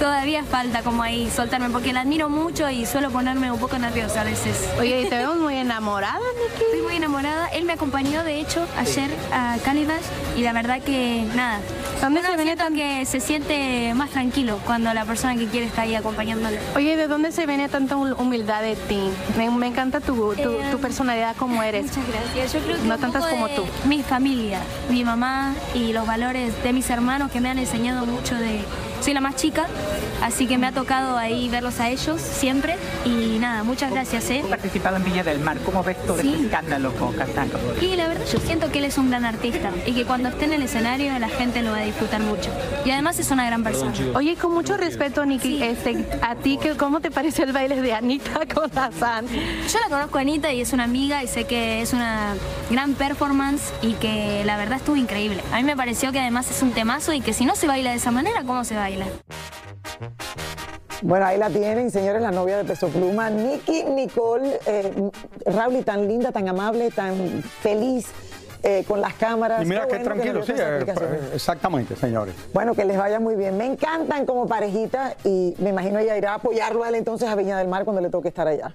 todavía 0.00 0.44
falta 0.44 0.82
como 0.82 1.03
ahí 1.04 1.30
soltarme, 1.30 1.70
porque 1.70 1.92
la 1.92 2.00
admiro 2.00 2.28
mucho 2.28 2.68
y 2.70 2.86
suelo 2.86 3.10
ponerme 3.10 3.50
un 3.52 3.58
poco 3.58 3.78
nerviosa 3.78 4.22
a 4.22 4.24
veces. 4.24 4.68
Oye, 4.78 5.02
y 5.02 5.08
te 5.08 5.16
vemos 5.16 5.36
muy 5.36 5.54
enamorada, 5.54 6.18
Nicky. 6.50 6.64
Estoy 6.64 6.82
muy 6.82 6.96
enamorada. 6.96 7.48
Él 7.48 7.64
me 7.64 7.72
acompañó, 7.74 8.24
de 8.24 8.40
hecho, 8.40 8.66
ayer 8.78 9.10
a 9.32 9.56
Calibash 9.64 10.02
y 10.36 10.42
la 10.42 10.52
verdad 10.52 10.80
que 10.82 11.24
nada. 11.34 11.60
¿Dónde 12.00 12.20
Uno 12.20 12.28
se 12.30 12.36
viene 12.36 12.56
siento 12.56 12.74
que 12.74 13.06
se 13.06 13.20
siente 13.20 13.94
más 13.94 14.10
tranquilo 14.10 14.58
cuando 14.66 14.92
la 14.92 15.04
persona 15.04 15.36
que 15.36 15.46
quiere 15.46 15.66
está 15.66 15.82
ahí 15.82 15.94
acompañándole. 15.94 16.58
Oye, 16.76 16.96
¿de 16.96 17.06
dónde 17.06 17.32
se 17.32 17.46
viene 17.46 17.68
tanta 17.68 17.96
hum- 17.96 18.14
humildad 18.18 18.62
de 18.62 18.76
ti? 18.76 18.98
Me, 19.38 19.48
me 19.50 19.66
encanta 19.68 20.00
tu, 20.00 20.14
tu, 20.34 20.40
Eh, 20.50 20.68
tu 20.70 20.78
personalidad 20.78 21.34
como 21.36 21.62
eres. 21.62 21.86
Muchas 21.86 22.04
gracias. 22.08 22.52
Yo 22.52 22.60
creo 22.60 22.76
que 22.76 22.82
No 22.88 22.98
tantas 22.98 23.24
como 23.26 23.48
tú. 23.48 23.64
Mi 23.86 24.02
familia, 24.02 24.60
mi 24.90 25.04
mamá 25.04 25.54
y 25.74 25.92
los 25.92 26.06
valores 26.06 26.52
de 26.62 26.72
mis 26.72 26.88
hermanos 26.90 27.30
que 27.30 27.40
me 27.40 27.48
han 27.50 27.58
enseñado 27.58 28.04
mucho 28.06 28.34
de... 28.34 28.62
Soy 29.04 29.12
la 29.12 29.20
más 29.20 29.36
chica, 29.36 29.66
así 30.22 30.46
que 30.46 30.56
me 30.56 30.66
ha 30.66 30.72
tocado 30.72 31.18
ahí 31.18 31.50
verlos 31.50 31.78
a 31.78 31.90
ellos 31.90 32.20
siempre. 32.22 32.76
Y 33.04 33.38
nada, 33.38 33.62
muchas 33.62 33.90
gracias, 33.92 34.30
¿eh? 34.30 34.42
participado 34.48 34.96
en 34.96 35.04
Villa 35.04 35.22
del 35.22 35.40
Mar. 35.40 35.58
¿Cómo 35.64 35.82
ves 35.82 35.98
todo 36.06 36.18
Sí. 36.22 36.30
este 36.32 36.44
escándalo 36.46 36.90
con 36.94 37.12
Castanco? 37.12 37.58
Y 37.82 37.96
la 37.96 38.08
verdad 38.08 38.24
yo 38.32 38.38
siento 38.40 38.72
que 38.72 38.78
él 38.78 38.86
es 38.86 38.96
un 38.96 39.10
gran 39.10 39.26
artista 39.26 39.70
y 39.84 39.92
que 39.92 40.06
cuando 40.06 40.30
esté 40.30 40.46
en 40.46 40.54
el 40.54 40.62
escenario 40.62 41.18
la 41.18 41.28
gente 41.28 41.60
lo 41.60 41.72
va 41.72 41.78
a 41.78 41.82
disfrutar 41.82 42.20
mucho. 42.22 42.50
Y 42.86 42.90
además 42.92 43.18
es 43.18 43.30
una 43.30 43.44
gran 43.44 43.62
persona. 43.62 43.92
Oye, 44.14 44.36
con 44.36 44.52
mucho 44.54 44.76
respeto, 44.78 45.26
Nicky, 45.26 45.62
este, 45.62 46.06
a 46.22 46.34
ti, 46.36 46.58
¿qué- 46.60 46.74
¿cómo 46.76 47.00
te 47.00 47.10
parece 47.10 47.42
el 47.42 47.52
baile 47.52 47.82
de 47.82 47.92
Anita 47.92 48.40
con 48.54 48.70
Hassan? 48.76 49.26
Yo 49.28 49.78
la 49.80 49.88
conozco 49.90 50.16
a 50.16 50.22
Anita 50.22 50.50
y 50.50 50.62
es 50.62 50.72
una 50.72 50.84
amiga 50.84 51.22
y 51.22 51.26
sé 51.28 51.44
que 51.44 51.82
es 51.82 51.92
una 51.92 52.34
gran 52.70 52.94
performance 52.94 53.72
y 53.82 53.92
que 53.94 54.42
la 54.46 54.56
verdad 54.56 54.78
estuvo 54.78 54.96
increíble. 54.96 55.42
A 55.52 55.56
mí 55.58 55.64
me 55.64 55.76
pareció 55.76 56.10
que 56.10 56.20
además 56.20 56.50
es 56.50 56.62
un 56.62 56.72
temazo 56.72 57.12
y 57.12 57.20
que 57.20 57.34
si 57.34 57.44
no 57.44 57.54
se 57.54 57.66
baila 57.66 57.90
de 57.90 57.96
esa 57.96 58.10
manera, 58.10 58.42
¿cómo 58.46 58.64
se 58.64 58.74
baila? 58.76 58.93
Bueno, 61.02 61.26
ahí 61.26 61.36
la 61.38 61.50
tienen, 61.50 61.90
señores, 61.90 62.22
la 62.22 62.30
novia 62.30 62.56
de 62.58 62.64
Peso 62.64 62.88
Pluma, 62.88 63.28
Nicky 63.28 63.84
Nicole, 63.84 64.58
eh, 64.66 65.10
Raúl, 65.46 65.76
y 65.76 65.82
tan 65.82 66.08
linda, 66.08 66.32
tan 66.32 66.48
amable, 66.48 66.90
tan 66.90 67.42
feliz 67.42 68.06
eh, 68.62 68.84
con 68.88 69.02
las 69.02 69.12
cámaras. 69.14 69.62
Y 69.62 69.66
mira 69.66 69.82
Qué 69.82 69.88
qué 69.88 69.96
bueno 69.98 70.14
tranquilo, 70.14 70.42
sí, 70.42 70.52
eh, 70.52 70.54
explicación. 70.78 71.18
exactamente, 71.34 71.96
señores. 71.96 72.34
Bueno, 72.54 72.74
que 72.74 72.86
les 72.86 72.96
vaya 72.96 73.20
muy 73.20 73.34
bien. 73.36 73.58
Me 73.58 73.66
encantan 73.66 74.24
como 74.24 74.46
parejita 74.46 75.14
y 75.24 75.54
me 75.58 75.70
imagino 75.70 75.98
ella 75.98 76.16
irá 76.16 76.32
a 76.32 76.34
apoyarlo 76.36 76.84
a 76.84 76.88
él 76.88 76.94
entonces 76.94 77.28
a 77.28 77.34
Viña 77.34 77.58
del 77.58 77.68
Mar 77.68 77.84
cuando 77.84 78.00
le 78.00 78.08
toque 78.08 78.28
estar 78.28 78.48
allá. 78.48 78.74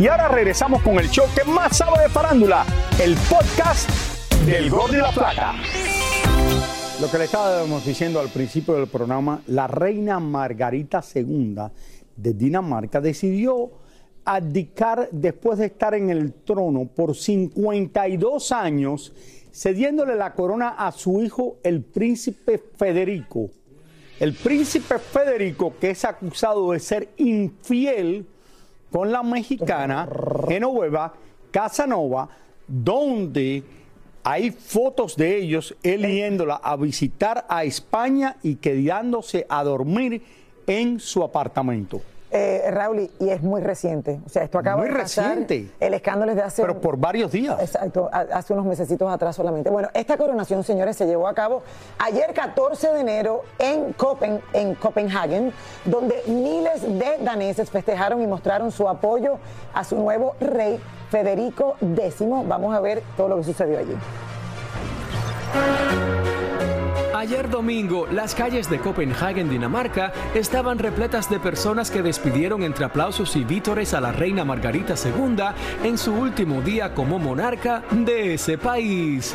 Y 0.00 0.08
ahora 0.08 0.28
regresamos 0.28 0.80
con 0.80 0.98
el 0.98 1.10
show 1.10 1.26
que 1.34 1.44
más 1.44 1.76
sabe 1.76 2.04
de 2.04 2.08
farándula, 2.08 2.64
el 2.98 3.14
podcast 3.28 3.90
del 4.46 4.70
Gol 4.70 4.92
de 4.92 4.96
la 4.96 5.12
Plata. 5.12 5.56
Lo 7.02 7.10
que 7.10 7.18
le 7.18 7.24
estábamos 7.24 7.84
diciendo 7.84 8.18
al 8.18 8.30
principio 8.30 8.72
del 8.76 8.86
programa, 8.86 9.42
la 9.48 9.66
reina 9.66 10.18
Margarita 10.18 11.04
II 11.14 11.54
de 12.16 12.32
Dinamarca 12.32 13.02
decidió 13.02 13.72
abdicar 14.24 15.10
después 15.12 15.58
de 15.58 15.66
estar 15.66 15.92
en 15.92 16.08
el 16.08 16.32
trono 16.32 16.86
por 16.86 17.14
52 17.14 18.52
años, 18.52 19.12
cediéndole 19.52 20.16
la 20.16 20.32
corona 20.32 20.76
a 20.78 20.92
su 20.92 21.22
hijo, 21.22 21.58
el 21.62 21.82
príncipe 21.82 22.58
Federico. 22.74 23.50
El 24.18 24.32
príncipe 24.32 24.98
Federico, 24.98 25.74
que 25.78 25.90
es 25.90 26.06
acusado 26.06 26.72
de 26.72 26.80
ser 26.80 27.10
infiel 27.18 28.26
con 28.90 29.10
la 29.10 29.22
mexicana 29.22 30.08
Genoveva 30.48 31.12
Casanova, 31.50 32.28
donde 32.66 33.62
Hay 34.22 34.50
fotos 34.50 35.16
de 35.16 35.38
ellos 35.38 35.74
él 35.82 36.02
yéndola 36.02 36.60
a 36.62 36.76
visitar 36.76 37.46
a 37.48 37.64
España 37.64 38.36
y 38.42 38.56
quedándose 38.56 39.46
a 39.48 39.64
dormir 39.64 40.22
en 40.66 41.00
su 41.00 41.24
apartamento. 41.24 42.02
Eh, 42.32 42.70
Raúl, 42.70 43.10
y 43.18 43.28
es 43.30 43.42
muy 43.42 43.60
reciente. 43.60 44.20
O 44.24 44.28
sea, 44.28 44.44
esto 44.44 44.58
acaba 44.58 44.82
Muy 44.82 44.88
de 44.88 44.94
pasar. 45.00 45.24
reciente. 45.30 45.70
El 45.80 45.94
escándalo 45.94 46.30
es 46.30 46.36
de 46.36 46.42
hace. 46.42 46.62
Pero 46.62 46.80
por 46.80 46.96
varios 46.96 47.32
días. 47.32 47.56
Exacto, 47.60 48.08
hace 48.12 48.52
unos 48.52 48.66
mesecitos 48.66 49.12
atrás 49.12 49.34
solamente. 49.34 49.68
Bueno, 49.68 49.88
esta 49.94 50.16
coronación, 50.16 50.62
señores, 50.62 50.96
se 50.96 51.06
llevó 51.06 51.26
a 51.26 51.34
cabo 51.34 51.62
ayer 51.98 52.32
14 52.32 52.92
de 52.92 53.00
enero 53.00 53.42
en, 53.58 53.92
Copen, 53.94 54.40
en 54.52 54.76
Copenhagen, 54.76 55.52
donde 55.84 56.22
miles 56.26 56.82
de 56.82 57.18
daneses 57.22 57.68
festejaron 57.70 58.22
y 58.22 58.26
mostraron 58.28 58.70
su 58.70 58.88
apoyo 58.88 59.38
a 59.74 59.82
su 59.82 59.96
nuevo 59.96 60.36
rey, 60.40 60.78
Federico 61.10 61.76
X. 61.80 62.16
Vamos 62.20 62.74
a 62.74 62.80
ver 62.80 63.02
todo 63.16 63.28
lo 63.28 63.36
que 63.38 63.44
sucedió 63.44 63.78
allí. 63.78 63.96
Ayer 67.20 67.50
domingo, 67.50 68.06
las 68.06 68.34
calles 68.34 68.70
de 68.70 68.78
Copenhagen, 68.78 69.50
Dinamarca, 69.50 70.10
estaban 70.34 70.78
repletas 70.78 71.28
de 71.28 71.38
personas 71.38 71.90
que 71.90 72.00
despidieron 72.00 72.62
entre 72.62 72.86
aplausos 72.86 73.36
y 73.36 73.44
vítores 73.44 73.92
a 73.92 74.00
la 74.00 74.10
reina 74.10 74.42
Margarita 74.42 74.94
II 74.94 75.36
en 75.84 75.98
su 75.98 76.14
último 76.14 76.62
día 76.62 76.94
como 76.94 77.18
monarca 77.18 77.82
de 77.90 78.32
ese 78.32 78.56
país. 78.56 79.34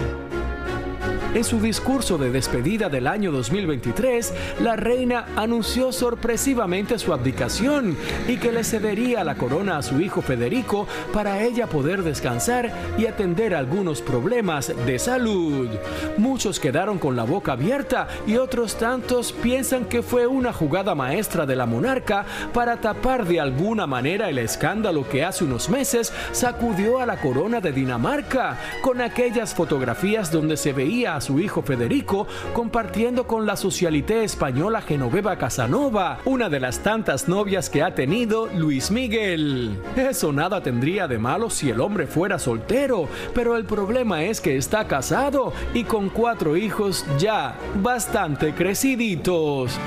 En 1.36 1.44
su 1.44 1.60
discurso 1.60 2.18
de 2.18 2.32
despedida 2.32 2.88
del 2.88 3.08
año 3.08 3.30
2023, 3.30 4.34
la 4.62 4.78
reina 4.78 5.26
anunció 5.36 5.92
sorpresivamente 5.92 6.98
su 6.98 7.12
abdicación 7.12 7.98
y 8.26 8.38
que 8.38 8.54
le 8.54 8.64
cedería 8.64 9.22
la 9.26 9.36
corona 9.36 9.78
a 9.78 9.82
su 9.82 10.00
hijo 10.00 10.22
Federico 10.22 10.88
para 11.12 11.44
ella 11.44 11.68
poder 11.68 12.04
descansar 12.04 12.72
y 12.98 13.08
atender 13.08 13.54
algunos 13.54 14.02
problemas 14.02 14.72
de 14.86 14.98
salud. 14.98 15.68
Muchos 16.16 16.58
quedaron 16.58 17.00
con 17.00 17.18
la 17.18 17.24
boca 17.24 17.52
abierta 17.52 18.08
y 18.26 18.38
otros 18.38 18.78
tantos 18.78 19.34
piensan 19.34 19.84
que 19.84 20.04
fue 20.04 20.28
una 20.28 20.54
jugada 20.54 20.96
maestra 20.96 21.46
de 21.46 21.58
la 21.58 21.66
monarca 21.66 22.24
para 22.54 22.78
tapar 22.78 23.26
de 23.26 23.42
alguna 23.42 23.86
manera 23.86 24.30
el 24.30 24.38
escándalo 24.38 25.06
que 25.10 25.26
hace 25.26 25.44
unos 25.44 25.68
meses 25.68 26.14
sacudió 26.32 27.00
a 27.00 27.06
la 27.06 27.20
corona 27.20 27.60
de 27.60 27.74
Dinamarca 27.74 28.58
con 28.82 29.02
aquellas 29.02 29.54
fotografías 29.54 30.32
donde 30.32 30.56
se 30.56 30.72
veía 30.72 31.18
a 31.18 31.25
su 31.26 31.40
hijo 31.40 31.64
Federico 31.64 32.28
compartiendo 32.54 33.26
con 33.26 33.48
la 33.48 33.56
socialité 33.56 34.24
española 34.24 34.82
Genoveva 34.82 35.38
Casanova, 35.38 36.20
una 36.24 36.50
de 36.50 36.60
las 36.60 36.84
tantas 36.84 37.28
novias 37.28 37.70
que 37.70 37.82
ha 37.82 37.96
tenido 37.96 38.48
Luis 38.48 38.92
Miguel. 38.92 39.80
Eso 39.96 40.32
nada 40.32 40.62
tendría 40.62 41.08
de 41.08 41.18
malo 41.18 41.50
si 41.50 41.72
el 41.72 41.82
hombre 41.82 42.06
fuera 42.06 42.38
soltero, 42.38 43.10
pero 43.34 43.58
el 43.58 43.66
problema 43.66 44.24
es 44.24 44.40
que 44.40 44.56
está 44.56 44.88
casado 44.88 45.52
y 45.74 45.84
con 45.84 46.10
cuatro 46.10 46.56
hijos 46.56 47.06
ya 47.18 47.56
bastante 47.82 48.54
creciditos. 48.54 49.80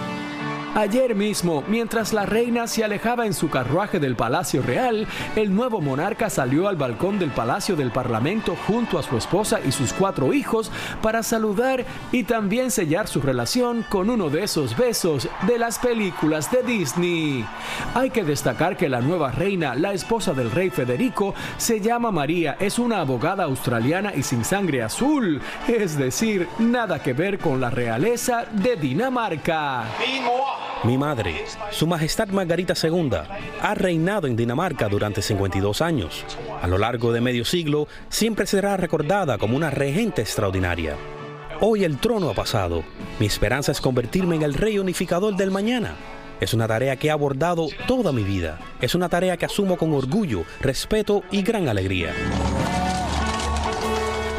Ayer 0.74 1.14
mismo, 1.14 1.64
mientras 1.66 2.12
la 2.12 2.24
reina 2.24 2.66
se 2.66 2.84
alejaba 2.84 3.26
en 3.26 3.34
su 3.34 3.48
carruaje 3.50 3.98
del 3.98 4.16
Palacio 4.16 4.62
Real, 4.62 5.08
el 5.34 5.54
nuevo 5.54 5.80
monarca 5.80 6.30
salió 6.30 6.68
al 6.68 6.76
balcón 6.76 7.18
del 7.18 7.30
Palacio 7.30 7.74
del 7.74 7.90
Parlamento 7.90 8.56
junto 8.66 8.98
a 8.98 9.02
su 9.02 9.16
esposa 9.16 9.60
y 9.66 9.72
sus 9.72 9.92
cuatro 9.92 10.32
hijos 10.32 10.70
para 11.02 11.22
saludar 11.22 11.84
y 12.12 12.24
también 12.24 12.70
sellar 12.70 13.08
su 13.08 13.20
relación 13.20 13.84
con 13.88 14.10
uno 14.10 14.30
de 14.30 14.44
esos 14.44 14.76
besos 14.76 15.28
de 15.46 15.58
las 15.58 15.78
películas 15.78 16.50
de 16.52 16.62
Disney. 16.62 17.44
Hay 17.94 18.10
que 18.10 18.22
destacar 18.22 18.76
que 18.76 18.88
la 18.88 19.00
nueva 19.00 19.32
reina, 19.32 19.74
la 19.74 19.94
esposa 19.94 20.32
del 20.32 20.50
rey 20.50 20.70
Federico, 20.70 21.34
se 21.56 21.80
llama 21.80 22.12
María, 22.12 22.56
es 22.60 22.78
una 22.78 23.00
abogada 23.00 23.44
australiana 23.44 24.12
y 24.14 24.22
sin 24.22 24.44
sangre 24.44 24.82
azul, 24.82 25.40
es 25.66 25.98
decir, 25.98 26.46
nada 26.58 27.02
que 27.02 27.14
ver 27.14 27.38
con 27.38 27.60
la 27.60 27.70
realeza 27.70 28.44
de 28.52 28.76
Dinamarca. 28.76 29.86
Mi 30.84 30.96
madre, 30.96 31.44
Su 31.72 31.88
Majestad 31.88 32.28
Margarita 32.28 32.74
II, 32.80 33.10
ha 33.60 33.74
reinado 33.74 34.28
en 34.28 34.36
Dinamarca 34.36 34.88
durante 34.88 35.22
52 35.22 35.82
años. 35.82 36.24
A 36.62 36.68
lo 36.68 36.78
largo 36.78 37.12
de 37.12 37.20
medio 37.20 37.44
siglo, 37.44 37.88
siempre 38.08 38.46
será 38.46 38.76
recordada 38.76 39.38
como 39.38 39.56
una 39.56 39.70
regente 39.70 40.22
extraordinaria. 40.22 40.94
Hoy 41.60 41.82
el 41.82 41.98
trono 41.98 42.30
ha 42.30 42.34
pasado. 42.34 42.84
Mi 43.18 43.26
esperanza 43.26 43.72
es 43.72 43.80
convertirme 43.80 44.36
en 44.36 44.42
el 44.42 44.54
rey 44.54 44.78
unificador 44.78 45.36
del 45.36 45.50
mañana. 45.50 45.96
Es 46.40 46.54
una 46.54 46.68
tarea 46.68 46.94
que 46.94 47.08
he 47.08 47.10
abordado 47.10 47.66
toda 47.88 48.12
mi 48.12 48.22
vida. 48.22 48.60
Es 48.80 48.94
una 48.94 49.08
tarea 49.08 49.36
que 49.36 49.46
asumo 49.46 49.76
con 49.76 49.92
orgullo, 49.92 50.44
respeto 50.60 51.24
y 51.32 51.42
gran 51.42 51.68
alegría. 51.68 52.12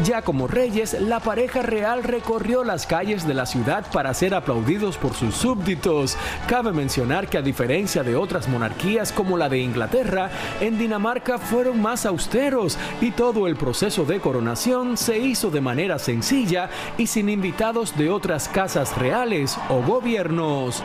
Ya 0.06 0.22
como 0.22 0.48
reyes, 0.48 0.94
la 1.02 1.20
pareja 1.20 1.62
real 1.62 2.04
recorrió 2.04 2.64
las 2.64 2.88
calles 2.88 3.28
de 3.28 3.34
la 3.34 3.46
ciudad 3.46 3.86
para 3.92 4.14
ser 4.14 4.34
aplaudidos 4.34 4.98
por 4.98 5.14
sus 5.14 5.36
súbditos. 5.36 6.18
Cabe 6.48 6.72
mencionar 6.72 7.28
que 7.28 7.38
a 7.38 7.42
diferencia 7.42 8.02
de 8.02 8.16
otras 8.16 8.48
monarquías 8.48 9.12
como 9.12 9.38
la 9.38 9.50
de 9.50 9.60
Inglaterra, 9.60 10.30
en 10.62 10.78
Dinamarca 10.78 11.38
fueron 11.38 11.82
más 11.82 12.06
austeros 12.06 12.78
y 13.02 13.12
todo 13.12 13.46
el 13.46 13.58
proceso 13.58 14.06
de 14.06 14.22
coronación 14.22 14.96
se 14.96 15.20
hizo 15.20 15.52
de 15.52 15.60
manera 15.60 16.00
sencilla 16.00 16.70
y 16.98 17.08
sin 17.08 17.28
invitados 17.28 17.98
de 17.98 18.10
otras 18.10 18.48
casas 18.48 18.98
reales 18.98 19.58
o 19.68 19.82
gobiernos. 19.82 20.82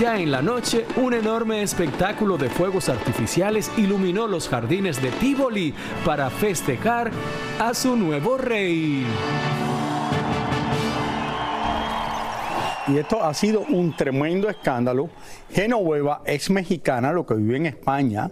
Ya 0.00 0.16
en 0.16 0.30
la 0.30 0.40
noche, 0.40 0.86
un 0.96 1.12
enorme 1.12 1.60
espectáculo 1.60 2.38
de 2.38 2.48
fuegos 2.48 2.88
artificiales 2.88 3.70
iluminó 3.76 4.26
los 4.26 4.48
jardines 4.48 5.02
de 5.02 5.10
Tivoli 5.10 5.74
para 6.06 6.30
festejar 6.30 7.10
a 7.58 7.74
su 7.74 7.94
nuevo 7.96 8.38
rey. 8.38 9.04
Y 12.88 12.96
esto 12.96 13.22
ha 13.22 13.34
sido 13.34 13.60
un 13.60 13.94
tremendo 13.94 14.48
escándalo. 14.48 15.10
Genoveva 15.52 16.22
es 16.24 16.48
mexicana, 16.48 17.12
lo 17.12 17.26
que 17.26 17.34
vive 17.34 17.58
en 17.58 17.66
España, 17.66 18.30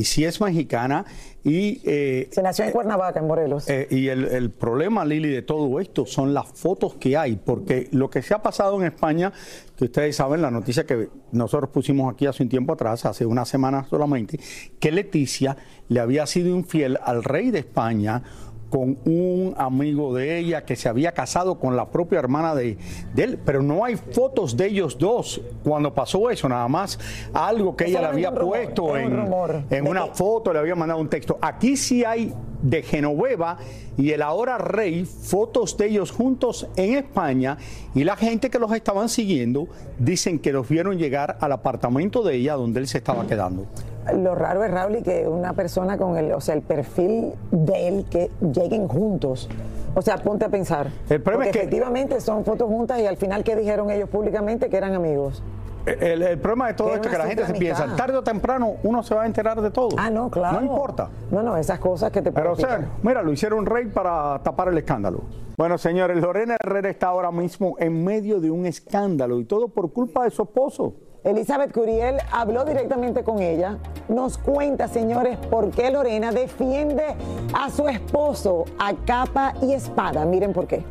y 0.00 0.04
sí 0.04 0.24
es 0.24 0.40
mexicana. 0.40 1.04
Y, 1.44 1.80
eh, 1.84 2.28
Se 2.32 2.42
nació 2.42 2.64
en 2.64 2.70
Cuernavaca, 2.72 3.20
en 3.20 3.26
Morelos. 3.26 3.68
eh, 3.68 3.86
y 3.90 4.08
el, 4.08 4.24
el 4.24 4.50
problema, 4.50 5.04
Lili, 5.04 5.28
de 5.28 5.42
todo 5.42 5.78
esto 5.78 6.06
son 6.06 6.32
las 6.32 6.46
fotos 6.48 6.94
que 6.94 7.16
hay, 7.18 7.36
porque 7.36 7.88
lo 7.92 8.08
que 8.08 8.22
se 8.22 8.32
ha 8.32 8.40
pasado 8.42 8.80
en 8.80 8.86
España, 8.86 9.30
que 9.76 9.84
ustedes 9.84 10.16
saben, 10.16 10.40
la 10.40 10.50
noticia 10.50 10.84
que 10.86 11.10
nosotros 11.32 11.68
pusimos 11.70 12.12
aquí 12.12 12.24
hace 12.26 12.42
un 12.42 12.48
tiempo 12.48 12.72
atrás, 12.72 13.04
hace 13.04 13.26
una 13.26 13.44
semana 13.44 13.86
solamente, 13.90 14.40
que 14.78 14.90
Leticia 14.90 15.56
le 15.88 16.00
había 16.00 16.26
sido 16.26 16.48
infiel 16.48 16.98
al 17.02 17.22
rey 17.22 17.50
de 17.50 17.58
España 17.58 18.22
con 18.70 18.96
un 19.04 19.52
amigo 19.58 20.14
de 20.14 20.38
ella 20.38 20.64
que 20.64 20.76
se 20.76 20.88
había 20.88 21.12
casado 21.12 21.58
con 21.58 21.76
la 21.76 21.86
propia 21.90 22.20
hermana 22.20 22.54
de, 22.54 22.78
de 23.14 23.24
él, 23.24 23.38
pero 23.44 23.62
no 23.62 23.84
hay 23.84 23.96
fotos 23.96 24.56
de 24.56 24.66
ellos 24.68 24.96
dos 24.96 25.40
cuando 25.64 25.92
pasó 25.92 26.30
eso, 26.30 26.48
nada 26.48 26.68
más 26.68 26.98
algo 27.34 27.74
que 27.76 27.86
ella 27.86 28.00
le 28.00 28.06
había 28.06 28.30
rumor, 28.30 28.46
puesto 28.54 28.84
un 28.84 28.98
en, 28.98 29.66
en 29.70 29.86
una 29.88 30.04
que- 30.04 30.14
foto, 30.14 30.52
le 30.52 30.60
había 30.60 30.76
mandado 30.76 31.00
un 31.00 31.08
texto. 31.08 31.36
Aquí 31.42 31.76
sí 31.76 32.04
hay 32.04 32.32
de 32.62 32.82
Genoveva 32.82 33.56
y 33.96 34.10
el 34.10 34.22
ahora 34.22 34.56
rey, 34.58 35.04
fotos 35.04 35.76
de 35.76 35.86
ellos 35.86 36.10
juntos 36.12 36.68
en 36.76 36.94
España 36.94 37.56
y 37.94 38.04
la 38.04 38.16
gente 38.16 38.50
que 38.50 38.58
los 38.58 38.70
estaban 38.72 39.08
siguiendo 39.08 39.66
dicen 39.98 40.38
que 40.38 40.52
los 40.52 40.68
vieron 40.68 40.96
llegar 40.96 41.38
al 41.40 41.52
apartamento 41.52 42.22
de 42.22 42.36
ella 42.36 42.54
donde 42.54 42.80
él 42.80 42.86
se 42.86 42.98
estaba 42.98 43.26
quedando. 43.26 43.66
Lo 44.12 44.34
raro 44.34 44.64
es, 44.64 44.70
Raúl, 44.70 44.96
y 44.96 45.02
que 45.02 45.26
una 45.28 45.52
persona 45.52 45.96
con 45.98 46.16
el, 46.16 46.32
o 46.32 46.40
sea, 46.40 46.54
el 46.54 46.62
perfil 46.62 47.32
de 47.50 47.88
él, 47.88 48.06
que 48.10 48.30
lleguen 48.52 48.88
juntos. 48.88 49.48
O 49.94 50.02
sea, 50.02 50.18
ponte 50.18 50.44
a 50.44 50.48
pensar. 50.48 50.88
El 51.08 51.20
problema 51.20 51.46
es 51.46 51.52
que- 51.52 51.58
efectivamente 51.60 52.20
son 52.20 52.44
fotos 52.44 52.68
juntas 52.68 53.00
y 53.00 53.06
al 53.06 53.16
final, 53.16 53.42
¿qué 53.42 53.56
dijeron 53.56 53.90
ellos 53.90 54.08
públicamente? 54.08 54.68
Que 54.68 54.76
eran 54.76 54.94
amigos. 54.94 55.42
El, 55.86 56.22
el 56.22 56.38
problema 56.38 56.68
de 56.68 56.74
todo 56.74 56.88
Que 56.88 56.94
esto 56.96 57.08
es 57.08 57.12
que 57.14 57.18
la 57.18 57.26
gente 57.26 57.46
se 57.46 57.54
piensa, 57.54 57.96
tarde 57.96 58.14
o 58.18 58.22
temprano 58.22 58.74
uno 58.82 59.02
se 59.02 59.14
va 59.14 59.22
a 59.22 59.26
enterar 59.26 59.60
de 59.62 59.70
todo. 59.70 59.96
Ah, 59.98 60.10
no, 60.10 60.30
claro. 60.30 60.60
No 60.60 60.66
importa. 60.66 61.08
No, 61.30 61.42
no, 61.42 61.56
esas 61.56 61.78
cosas 61.78 62.12
que 62.12 62.20
te 62.20 62.30
Pero, 62.30 62.52
o 62.52 62.56
sea, 62.56 62.86
mira, 63.02 63.22
lo 63.22 63.32
hicieron 63.32 63.64
rey 63.64 63.86
para 63.86 64.38
tapar 64.42 64.68
el 64.68 64.76
escándalo. 64.76 65.22
Bueno, 65.56 65.78
señores, 65.78 66.20
Lorena 66.20 66.56
Herrera 66.62 66.90
está 66.90 67.08
ahora 67.08 67.30
mismo 67.32 67.76
en 67.78 68.04
medio 68.04 68.40
de 68.40 68.50
un 68.50 68.66
escándalo 68.66 69.40
y 69.40 69.44
todo 69.46 69.68
por 69.68 69.90
culpa 69.92 70.24
de 70.24 70.30
su 70.30 70.42
esposo. 70.42 70.92
Elizabeth 71.22 71.72
Curiel 71.72 72.16
habló 72.30 72.64
directamente 72.64 73.22
con 73.22 73.40
ella. 73.40 73.78
Nos 74.08 74.38
cuenta, 74.38 74.88
señores, 74.88 75.36
por 75.50 75.70
qué 75.70 75.90
Lorena 75.90 76.32
defiende 76.32 77.14
a 77.52 77.70
su 77.70 77.88
esposo 77.88 78.64
a 78.78 78.94
capa 78.94 79.54
y 79.62 79.72
espada. 79.74 80.24
Miren 80.24 80.52
por 80.52 80.66
qué. 80.66 80.82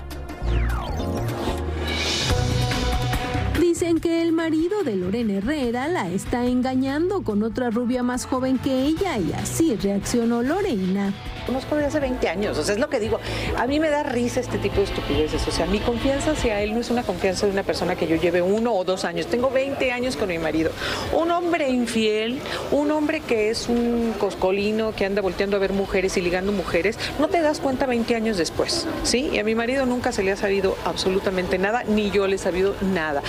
Dicen 3.60 4.00
que 4.00 4.22
el 4.22 4.32
marido 4.32 4.84
de 4.84 4.98
Lorena 4.98 5.34
Herrera 5.34 5.88
la 5.88 6.10
está 6.10 6.46
engañando 6.46 7.24
con 7.24 7.44
otra 7.44 7.70
rubia 7.70 8.04
más 8.04 8.26
joven 8.26 8.60
que 8.60 8.84
ella 8.84 9.18
y 9.18 9.34
así 9.34 9.76
reaccionó 9.78 10.44
Lorena. 10.44 11.14
Conozco 11.50 11.76
desde 11.76 11.88
hace 11.88 12.00
20 12.00 12.30
años. 12.30 12.58
O 12.60 12.64
sea, 12.64 12.76
es 12.76 12.80
lo 12.80 12.90
que 12.90 13.00
digo. 13.00 13.20
A 13.58 13.66
mí 13.66 13.80
me 13.80 13.90
da 13.90 14.04
risa 14.04 14.40
este 14.40 14.60
tipo 14.60 14.78
de 14.78 14.84
estupideces. 14.84 15.48
O 15.48 15.52
sea, 15.52 15.66
mi 15.66 15.80
confianza 15.80 16.32
hacia 16.32 16.62
él 16.62 16.76
no 16.76 16.80
es 16.80 16.92
una 16.92 17.02
confianza 17.02 17.48
de 17.48 17.52
una 17.52 17.64
persona 17.64 17.96
que 17.96 18.08
yo 18.08 18.16
lleve 18.18 18.44
uno 18.44 18.74
o 18.74 18.84
dos 18.84 19.04
años. 19.04 19.26
Tengo 19.26 19.50
20 19.50 19.92
años 19.92 20.16
con 20.16 20.30
mi 20.30 20.38
marido. 20.38 20.72
Un 21.12 21.32
hombre 21.32 21.70
infiel, 21.70 22.40
un 22.72 22.92
hombre 22.92 23.22
que 23.22 23.50
es 23.50 23.68
un 23.68 24.14
coscolino 24.20 24.94
que 24.96 25.06
anda 25.06 25.24
volteando 25.24 25.58
a 25.58 25.60
ver 25.60 25.74
mujeres 25.74 26.18
y 26.18 26.22
ligando 26.22 26.52
mujeres, 26.52 26.98
no 27.18 27.28
te 27.30 27.42
das 27.42 27.60
cuenta 27.60 27.88
20 27.88 28.16
años 28.16 28.38
después, 28.38 28.86
¿sí? 29.04 29.30
Y 29.34 29.40
a 29.40 29.44
mi 29.44 29.56
marido 29.56 29.88
nunca 29.88 30.12
se 30.12 30.22
le 30.22 30.32
ha 30.32 30.36
sabido 30.36 30.78
absolutamente 30.86 31.58
nada, 31.58 31.84
ni 31.84 32.12
yo 32.12 32.28
le 32.28 32.36
he 32.36 32.40
sabido 32.40 32.76
nada. 32.94 33.24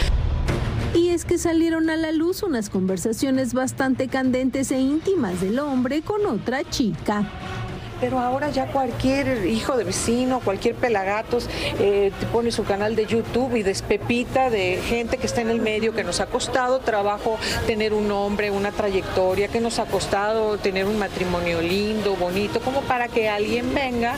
Y 0.94 1.10
es 1.10 1.24
que 1.24 1.38
salieron 1.38 1.88
a 1.88 1.96
la 1.96 2.12
luz 2.12 2.42
unas 2.42 2.68
conversaciones 2.68 3.54
bastante 3.54 4.08
candentes 4.08 4.72
e 4.72 4.80
íntimas 4.80 5.40
del 5.40 5.58
hombre 5.60 6.02
con 6.02 6.26
otra 6.26 6.68
chica. 6.68 7.24
Pero 8.00 8.18
ahora 8.18 8.50
ya 8.50 8.66
cualquier 8.66 9.46
hijo 9.46 9.76
de 9.76 9.84
vecino, 9.84 10.40
cualquier 10.40 10.74
pelagatos, 10.74 11.48
eh, 11.78 12.12
te 12.18 12.26
pone 12.26 12.50
su 12.50 12.64
canal 12.64 12.96
de 12.96 13.06
YouTube 13.06 13.56
y 13.56 13.62
despepita 13.62 14.50
de 14.50 14.80
gente 14.82 15.18
que 15.18 15.26
está 15.26 15.40
en 15.40 15.50
el 15.50 15.60
medio, 15.60 15.94
que 15.94 16.04
nos 16.04 16.20
ha 16.20 16.26
costado 16.26 16.80
trabajo 16.80 17.38
tener 17.66 17.92
un 17.92 18.08
nombre, 18.08 18.50
una 18.50 18.72
trayectoria, 18.72 19.48
que 19.48 19.60
nos 19.60 19.78
ha 19.78 19.86
costado 19.86 20.58
tener 20.58 20.86
un 20.86 20.98
matrimonio 20.98 21.60
lindo, 21.60 22.16
bonito, 22.16 22.60
como 22.60 22.80
para 22.82 23.08
que 23.08 23.28
alguien 23.28 23.74
venga 23.74 24.14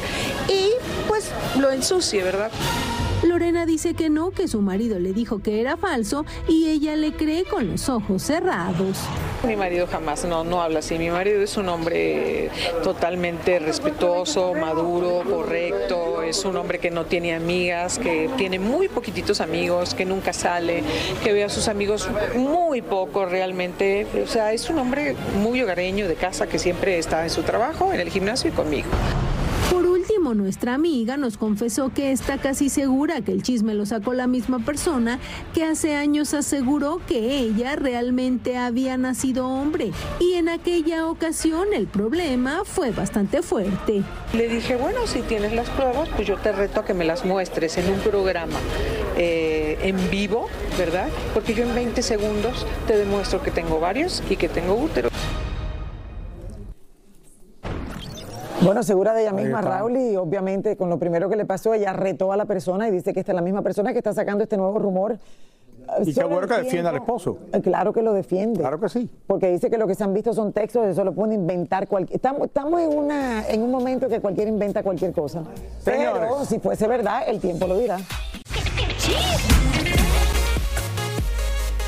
y 0.48 0.70
pues 1.08 1.30
lo 1.58 1.70
ensucie, 1.70 2.22
¿verdad? 2.22 2.50
Lorena 3.32 3.64
dice 3.64 3.94
que 3.94 4.10
no, 4.10 4.30
que 4.30 4.46
su 4.46 4.60
marido 4.60 4.98
le 4.98 5.14
dijo 5.14 5.38
que 5.38 5.62
era 5.62 5.78
falso 5.78 6.26
y 6.48 6.68
ella 6.68 6.96
le 6.96 7.14
cree 7.14 7.44
con 7.44 7.66
los 7.66 7.88
ojos 7.88 8.22
cerrados. 8.24 8.98
Mi 9.46 9.56
marido 9.56 9.86
jamás 9.86 10.26
no, 10.26 10.44
no 10.44 10.60
habla 10.60 10.80
así. 10.80 10.98
Mi 10.98 11.08
marido 11.08 11.40
es 11.40 11.56
un 11.56 11.70
hombre 11.70 12.50
totalmente 12.84 13.58
respetuoso, 13.58 14.52
maduro, 14.52 15.22
correcto. 15.26 16.20
Es 16.22 16.44
un 16.44 16.58
hombre 16.58 16.78
que 16.78 16.90
no 16.90 17.06
tiene 17.06 17.34
amigas, 17.34 17.98
que 17.98 18.28
tiene 18.36 18.58
muy 18.58 18.88
poquititos 18.88 19.40
amigos, 19.40 19.94
que 19.94 20.04
nunca 20.04 20.34
sale, 20.34 20.82
que 21.24 21.32
ve 21.32 21.42
a 21.44 21.48
sus 21.48 21.68
amigos 21.68 22.10
muy 22.36 22.82
poco 22.82 23.24
realmente. 23.24 24.06
O 24.22 24.26
sea, 24.26 24.52
es 24.52 24.68
un 24.68 24.78
hombre 24.78 25.16
muy 25.38 25.62
hogareño 25.62 26.06
de 26.06 26.16
casa 26.16 26.46
que 26.46 26.58
siempre 26.58 26.98
está 26.98 27.22
en 27.22 27.30
su 27.30 27.44
trabajo, 27.44 27.94
en 27.94 28.00
el 28.00 28.10
gimnasio 28.10 28.50
y 28.50 28.52
conmigo. 28.52 28.90
Nuestra 30.22 30.74
amiga 30.74 31.16
nos 31.16 31.36
confesó 31.36 31.92
que 31.92 32.12
está 32.12 32.38
casi 32.38 32.68
segura 32.68 33.22
que 33.22 33.32
el 33.32 33.42
chisme 33.42 33.74
lo 33.74 33.84
sacó 33.84 34.14
la 34.14 34.28
misma 34.28 34.60
persona 34.60 35.18
que 35.52 35.64
hace 35.64 35.96
años 35.96 36.32
aseguró 36.32 37.00
que 37.08 37.38
ella 37.38 37.74
realmente 37.74 38.56
había 38.56 38.96
nacido 38.96 39.48
hombre 39.48 39.90
y 40.20 40.34
en 40.34 40.48
aquella 40.48 41.06
ocasión 41.06 41.74
el 41.74 41.88
problema 41.88 42.62
fue 42.64 42.92
bastante 42.92 43.42
fuerte. 43.42 44.04
Le 44.32 44.48
dije, 44.48 44.76
bueno, 44.76 45.08
si 45.08 45.22
tienes 45.22 45.52
las 45.54 45.68
pruebas, 45.70 46.08
pues 46.14 46.26
yo 46.28 46.36
te 46.36 46.52
reto 46.52 46.80
a 46.80 46.84
que 46.84 46.94
me 46.94 47.04
las 47.04 47.24
muestres 47.24 47.76
en 47.76 47.92
un 47.92 47.98
programa 47.98 48.58
eh, 49.16 49.76
en 49.82 50.08
vivo, 50.08 50.46
¿verdad? 50.78 51.08
Porque 51.34 51.52
yo 51.52 51.64
en 51.64 51.74
20 51.74 52.00
segundos 52.00 52.64
te 52.86 52.96
demuestro 52.96 53.42
que 53.42 53.50
tengo 53.50 53.80
varios 53.80 54.22
y 54.30 54.36
que 54.36 54.48
tengo 54.48 54.74
útero. 54.74 55.10
Bueno, 58.64 58.82
segura 58.82 59.12
de 59.14 59.22
ella 59.22 59.32
misma. 59.32 59.60
Raúl, 59.60 59.96
y 59.96 60.16
obviamente 60.16 60.76
con 60.76 60.88
lo 60.88 60.98
primero 60.98 61.28
que 61.28 61.36
le 61.36 61.44
pasó, 61.44 61.74
ella 61.74 61.92
retó 61.92 62.32
a 62.32 62.36
la 62.36 62.44
persona 62.44 62.88
y 62.88 62.90
dice 62.90 63.12
que 63.12 63.20
esta 63.20 63.32
es 63.32 63.36
la 63.36 63.42
misma 63.42 63.62
persona 63.62 63.92
que 63.92 63.98
está 63.98 64.12
sacando 64.12 64.44
este 64.44 64.56
nuevo 64.56 64.78
rumor. 64.78 65.18
Y 66.04 66.14
qué 66.14 66.24
bueno 66.24 66.46
que 66.46 66.54
defienda 66.54 66.90
al 66.90 66.96
esposo. 66.96 67.38
Eh, 67.52 67.60
Claro 67.60 67.92
que 67.92 68.02
lo 68.02 68.12
defiende. 68.12 68.60
Claro 68.60 68.80
que 68.80 68.88
sí. 68.88 69.10
Porque 69.26 69.50
dice 69.50 69.68
que 69.68 69.76
lo 69.78 69.86
que 69.86 69.94
se 69.94 70.04
han 70.04 70.14
visto 70.14 70.32
son 70.32 70.52
textos, 70.52 70.86
eso 70.86 71.04
lo 71.04 71.12
pueden 71.12 71.32
inventar 71.34 71.88
cualquier. 71.88 72.16
Estamos, 72.16 72.46
estamos 72.46 72.80
en 72.80 72.96
una 72.96 73.46
en 73.48 73.62
un 73.62 73.70
momento 73.70 74.08
que 74.08 74.20
cualquiera 74.20 74.48
inventa 74.48 74.82
cualquier 74.82 75.12
cosa. 75.12 75.42
Pero 75.84 75.96
Señores. 76.14 76.48
si 76.48 76.60
fuese 76.60 76.86
verdad, 76.86 77.24
el 77.26 77.40
tiempo 77.40 77.66
lo 77.66 77.76
dirá. 77.78 77.98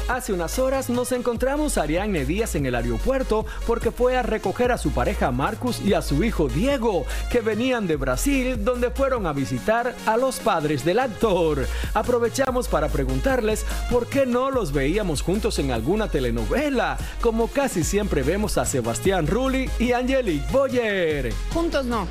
Hace 0.08 0.34
unas 0.34 0.58
horas 0.58 0.90
nos 0.90 1.12
encontramos 1.12 1.78
a 1.78 1.82
Ariadne 1.82 2.26
Díaz 2.26 2.56
en 2.56 2.66
el 2.66 2.74
aeropuerto 2.74 3.46
porque 3.66 3.90
fue 3.90 4.18
a 4.18 4.22
recoger 4.22 4.70
a 4.70 4.76
su 4.76 4.90
pareja 4.90 5.30
Marcus 5.30 5.80
y 5.80 5.94
a 5.94 6.02
su 6.02 6.22
hijo 6.22 6.46
Diego, 6.46 7.06
que 7.30 7.40
venían 7.40 7.86
de 7.86 7.96
Brasil, 7.96 8.62
donde 8.62 8.90
fueron 8.90 9.26
a 9.26 9.32
visitar 9.32 9.94
a 10.04 10.18
los 10.18 10.40
padres 10.40 10.84
del 10.84 10.98
actor. 10.98 11.66
Aprovechamos 11.94 12.68
para 12.68 12.88
preguntarles 12.88 13.64
por 13.90 14.06
qué 14.06 14.26
no 14.26 14.50
los 14.50 14.72
veíamos 14.72 15.22
juntos 15.22 15.58
en 15.58 15.70
alguna 15.70 16.08
telenovela, 16.08 16.98
como 17.22 17.48
casi 17.48 17.82
siempre 17.82 18.22
vemos 18.22 18.58
a 18.58 18.66
Sebastián 18.66 19.26
Rulli 19.26 19.70
y 19.78 19.92
Angelique 19.92 20.46
Boyer. 20.52 21.32
Juntos 21.54 21.86
no. 21.86 22.06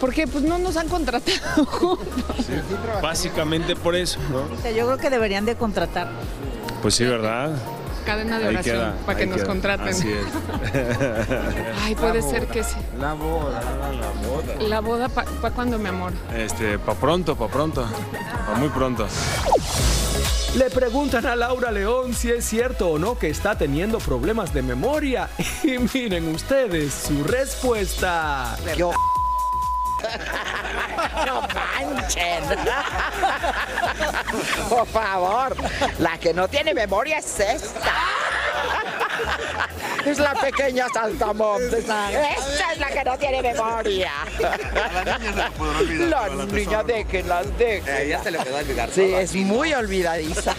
Porque 0.00 0.28
pues 0.28 0.44
no 0.44 0.58
nos 0.58 0.76
han 0.76 0.88
contratado 0.88 1.64
juntos. 1.66 2.46
Básicamente 3.02 3.74
por 3.74 3.96
eso, 3.96 4.20
¿no? 4.30 4.70
Yo 4.70 4.86
creo 4.86 4.98
que 4.98 5.10
deberían 5.10 5.44
de 5.44 5.56
contratar. 5.56 6.08
Pues 6.84 6.96
sí, 6.96 7.04
¿verdad? 7.06 7.50
Cadena 8.04 8.38
de 8.38 8.48
oración 8.48 8.76
queda, 8.76 8.96
para 9.06 9.18
que 9.18 9.24
nos 9.24 9.36
queda. 9.36 9.46
contraten. 9.46 9.88
Así 9.88 10.12
es. 10.12 10.26
Ay, 11.82 11.94
puede 11.94 12.20
ser 12.20 12.46
que 12.46 12.62
sí. 12.62 12.76
La 13.00 13.14
boda, 13.14 13.62
la 13.90 14.28
boda. 14.28 14.54
La 14.68 14.80
boda 14.80 15.08
para 15.08 15.54
cuando, 15.54 15.78
mi 15.78 15.88
amor. 15.88 16.12
Este, 16.36 16.78
pa' 16.78 16.92
pronto, 16.92 17.36
pa' 17.36 17.48
pronto. 17.48 17.88
Pa' 18.46 18.58
muy 18.58 18.68
pronto. 18.68 19.06
Le 20.56 20.68
preguntan 20.68 21.24
a 21.24 21.34
Laura 21.34 21.70
León 21.70 22.12
si 22.12 22.30
es 22.30 22.44
cierto 22.44 22.90
o 22.90 22.98
no 22.98 23.18
que 23.18 23.30
está 23.30 23.56
teniendo 23.56 23.96
problemas 23.96 24.52
de 24.52 24.60
memoria. 24.60 25.30
Y 25.64 25.78
miren 25.78 26.28
ustedes 26.28 26.92
su 26.92 27.24
respuesta. 27.24 28.58
No 31.26 31.40
manchen. 31.54 32.44
Por 34.68 34.86
favor, 34.86 35.56
la 35.98 36.18
que 36.18 36.34
no 36.34 36.48
tiene 36.48 36.74
memoria 36.74 37.18
es 37.18 37.40
esta. 37.40 37.94
Es 40.04 40.18
la 40.18 40.34
pequeña 40.34 40.86
saltamontes. 40.92 41.84
Esta 41.84 42.72
es 42.72 42.78
la 42.78 42.88
que 42.88 43.04
no 43.04 43.18
tiene 43.18 43.42
memoria. 43.42 44.12
Las 46.08 46.46
niñas 46.48 46.86
déjenlas, 46.86 47.58
déjenlas. 47.58 48.08
ya 48.08 48.22
se 48.22 48.30
le 48.30 48.38
puede 48.38 48.54
olvidar 48.54 48.90
Sí, 48.90 49.14
es 49.14 49.34
muy 49.34 49.72
olvidadiza. 49.72 50.54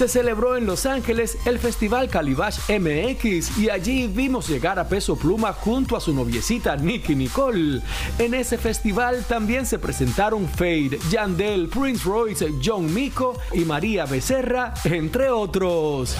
Se 0.00 0.08
celebró 0.08 0.56
en 0.56 0.64
Los 0.64 0.86
Ángeles 0.86 1.36
el 1.44 1.58
Festival 1.58 2.08
Calibash 2.08 2.58
MX 2.70 3.58
y 3.58 3.68
allí 3.68 4.06
vimos 4.06 4.48
llegar 4.48 4.78
a 4.78 4.88
Peso 4.88 5.14
Pluma 5.14 5.52
junto 5.52 5.94
a 5.94 6.00
su 6.00 6.14
noviecita 6.14 6.74
Nicky 6.74 7.14
Nicole. 7.14 7.82
En 8.18 8.32
ese 8.32 8.56
festival 8.56 9.22
también 9.28 9.66
se 9.66 9.78
presentaron 9.78 10.48
Fade, 10.48 10.98
Yandel, 11.10 11.68
Prince 11.68 12.02
Royce, 12.06 12.50
John 12.64 12.94
Mico 12.94 13.38
y 13.52 13.66
María 13.66 14.06
Becerra, 14.06 14.72
entre 14.84 15.28
otros. 15.28 16.16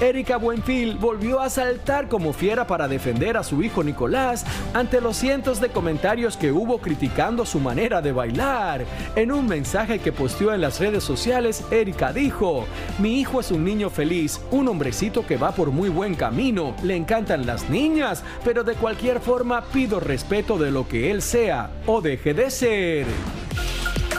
Erika 0.00 0.36
Buenfil 0.36 0.96
volvió 0.96 1.40
a 1.40 1.48
saltar 1.48 2.08
como 2.08 2.34
fiera 2.34 2.66
para 2.66 2.86
defender 2.86 3.38
a 3.38 3.42
su 3.42 3.62
hijo 3.62 3.82
Nicolás 3.82 4.44
ante 4.74 5.00
los 5.00 5.16
cientos 5.16 5.58
de 5.58 5.70
comentarios 5.70 6.36
que 6.36 6.52
hubo 6.52 6.78
criticando 6.78 7.46
su 7.46 7.60
manera 7.60 8.02
de 8.02 8.12
bailar. 8.12 8.84
En 9.14 9.32
un 9.32 9.46
mensaje 9.46 9.98
que 9.98 10.12
posteó 10.12 10.52
en 10.52 10.60
las 10.60 10.80
redes 10.80 11.02
sociales, 11.02 11.64
Erika 11.70 12.12
dijo, 12.12 12.66
mi 12.98 13.20
hijo 13.20 13.40
es 13.40 13.50
un 13.50 13.64
niño 13.64 13.88
feliz, 13.88 14.38
un 14.50 14.68
hombrecito 14.68 15.26
que 15.26 15.38
va 15.38 15.52
por 15.52 15.70
muy 15.70 15.88
buen 15.88 16.14
camino, 16.14 16.76
le 16.82 16.94
encantan 16.94 17.46
las 17.46 17.70
niñas, 17.70 18.22
pero 18.44 18.64
de 18.64 18.74
cualquier 18.74 19.18
forma 19.20 19.64
pido 19.72 19.98
respeto 19.98 20.58
de 20.58 20.72
lo 20.72 20.86
que 20.86 21.10
él 21.10 21.22
sea 21.22 21.70
o 21.86 22.02
deje 22.02 22.34
de 22.34 22.50
ser. 22.50 23.06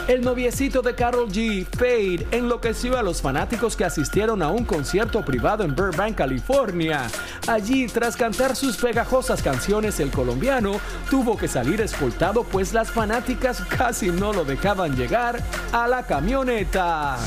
El 0.08 0.22
noviecito 0.22 0.80
de 0.80 0.94
Carol 0.94 1.28
G, 1.28 1.66
Fade, 1.66 2.26
enloqueció 2.30 2.96
a 2.96 3.02
los 3.02 3.20
fanáticos 3.20 3.76
que 3.76 3.84
asistieron 3.84 4.42
a 4.42 4.48
un 4.48 4.64
concierto 4.64 5.22
privado 5.22 5.64
en 5.64 5.76
Burbank, 5.76 6.14
California. 6.14 7.08
Allí, 7.46 7.86
tras 7.88 8.16
cantar 8.16 8.56
sus 8.56 8.78
pegajosas 8.78 9.42
canciones, 9.42 10.00
el 10.00 10.10
colombiano 10.10 10.80
tuvo 11.10 11.36
que 11.36 11.46
salir 11.46 11.82
escoltado 11.82 12.42
pues 12.42 12.72
las 12.72 12.90
fanáticas 12.90 13.60
casi 13.60 14.06
no 14.06 14.32
lo 14.32 14.46
dejaban 14.46 14.96
llegar 14.96 15.42
a 15.72 15.86
la 15.86 16.06
camioneta. 16.06 17.18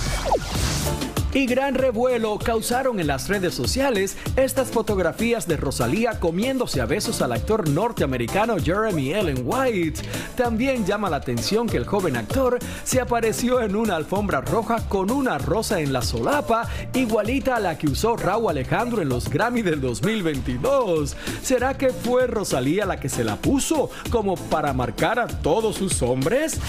Y 1.33 1.45
gran 1.45 1.75
revuelo 1.75 2.37
causaron 2.37 2.99
en 2.99 3.07
las 3.07 3.29
redes 3.29 3.53
sociales 3.53 4.17
estas 4.35 4.69
fotografías 4.69 5.47
de 5.47 5.55
Rosalía 5.55 6.19
comiéndose 6.19 6.81
a 6.81 6.85
besos 6.85 7.21
al 7.21 7.31
actor 7.31 7.69
norteamericano 7.69 8.57
Jeremy 8.57 9.13
Allen 9.13 9.43
White. 9.45 10.01
También 10.35 10.85
llama 10.85 11.09
la 11.09 11.17
atención 11.17 11.67
que 11.67 11.77
el 11.77 11.85
joven 11.85 12.17
actor 12.17 12.59
se 12.83 12.99
apareció 12.99 13.61
en 13.61 13.77
una 13.77 13.95
alfombra 13.95 14.41
roja 14.41 14.89
con 14.89 15.09
una 15.09 15.37
rosa 15.37 15.79
en 15.79 15.93
la 15.93 16.01
solapa, 16.01 16.67
igualita 16.93 17.55
a 17.55 17.59
la 17.61 17.77
que 17.77 17.87
usó 17.87 18.17
Raúl 18.17 18.49
Alejandro 18.49 19.01
en 19.01 19.07
los 19.07 19.29
Grammy 19.29 19.61
del 19.61 19.79
2022. 19.79 21.15
¿Será 21.41 21.77
que 21.77 21.91
fue 21.91 22.27
Rosalía 22.27 22.85
la 22.85 22.99
que 22.99 23.07
se 23.07 23.23
la 23.23 23.37
puso 23.37 23.89
como 24.09 24.35
para 24.35 24.73
marcar 24.73 25.17
a 25.17 25.27
todos 25.27 25.77
sus 25.77 26.01
hombres? 26.01 26.59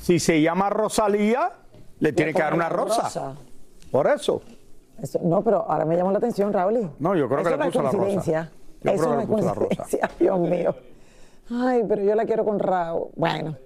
Si 0.00 0.20
se 0.20 0.40
llama 0.40 0.70
Rosalía, 0.70 1.52
le 2.00 2.12
tiene 2.12 2.32
que 2.34 2.42
dar 2.42 2.54
una 2.54 2.68
rosa. 2.68 3.02
rosa. 3.02 3.34
Por 3.90 4.06
eso. 4.06 4.42
Eso- 5.02 5.20
no, 5.22 5.42
pero 5.42 5.64
ahora 5.70 5.84
me 5.84 5.96
llamó 5.96 6.10
la 6.12 6.18
atención, 6.18 6.52
Raúl. 6.52 6.90
No, 6.98 7.14
yo 7.14 7.28
creo 7.28 7.42
que 7.44 7.50
le 7.50 7.56
no 7.56 7.64
es 7.64 7.68
puso 7.70 7.82
la 7.82 7.90
rosa. 7.90 7.98
coincidencia. 7.98 8.52
Yo 8.82 8.90
Eso 8.92 9.02
creo 9.04 9.10
que 9.10 9.26
no 9.26 9.38
es 9.38 9.54
coincidencia, 9.54 10.10
Dios 10.20 10.38
mío. 10.40 10.74
Ay, 11.50 11.82
pero 11.88 12.02
yo 12.02 12.14
la 12.14 12.24
quiero 12.24 12.44
con 12.44 12.58
rabo. 12.58 13.10
Bueno. 13.16 13.56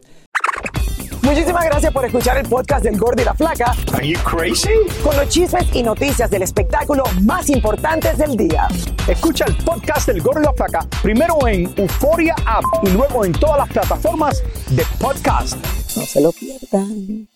Muchísimas 1.23 1.65
gracias 1.67 1.93
por 1.93 2.05
escuchar 2.05 2.37
el 2.39 2.49
podcast 2.49 2.83
del 2.85 2.99
Gordo 2.99 3.23
y 3.23 3.25
la 3.25 3.33
Flaca. 3.35 3.73
Are 3.95 4.07
you 4.07 4.19
crazy? 4.25 4.71
Con 5.05 5.17
los 5.17 5.29
chismes 5.29 5.73
y 5.75 5.83
noticias 5.83 6.29
del 6.31 6.43
espectáculo 6.43 7.05
más 7.23 7.49
importantes 7.49 8.19
del 8.19 8.37
día. 8.37 8.67
Escucha 9.09 9.45
el 9.47 9.57
podcast 9.65 10.09
del 10.09 10.21
Gordo 10.21 10.41
y 10.41 10.45
la 10.45 10.53
Flaca 10.53 10.81
primero 11.01 11.35
en 11.47 11.73
Euforia 11.77 12.35
App 12.45 12.65
y 12.83 12.91
luego 12.91 13.25
en 13.25 13.33
todas 13.33 13.59
las 13.59 13.69
plataformas 13.69 14.43
de 14.71 14.83
podcast. 15.01 15.55
No 15.97 16.03
se 16.03 16.21
lo 16.21 16.33
pierdan. 16.33 17.29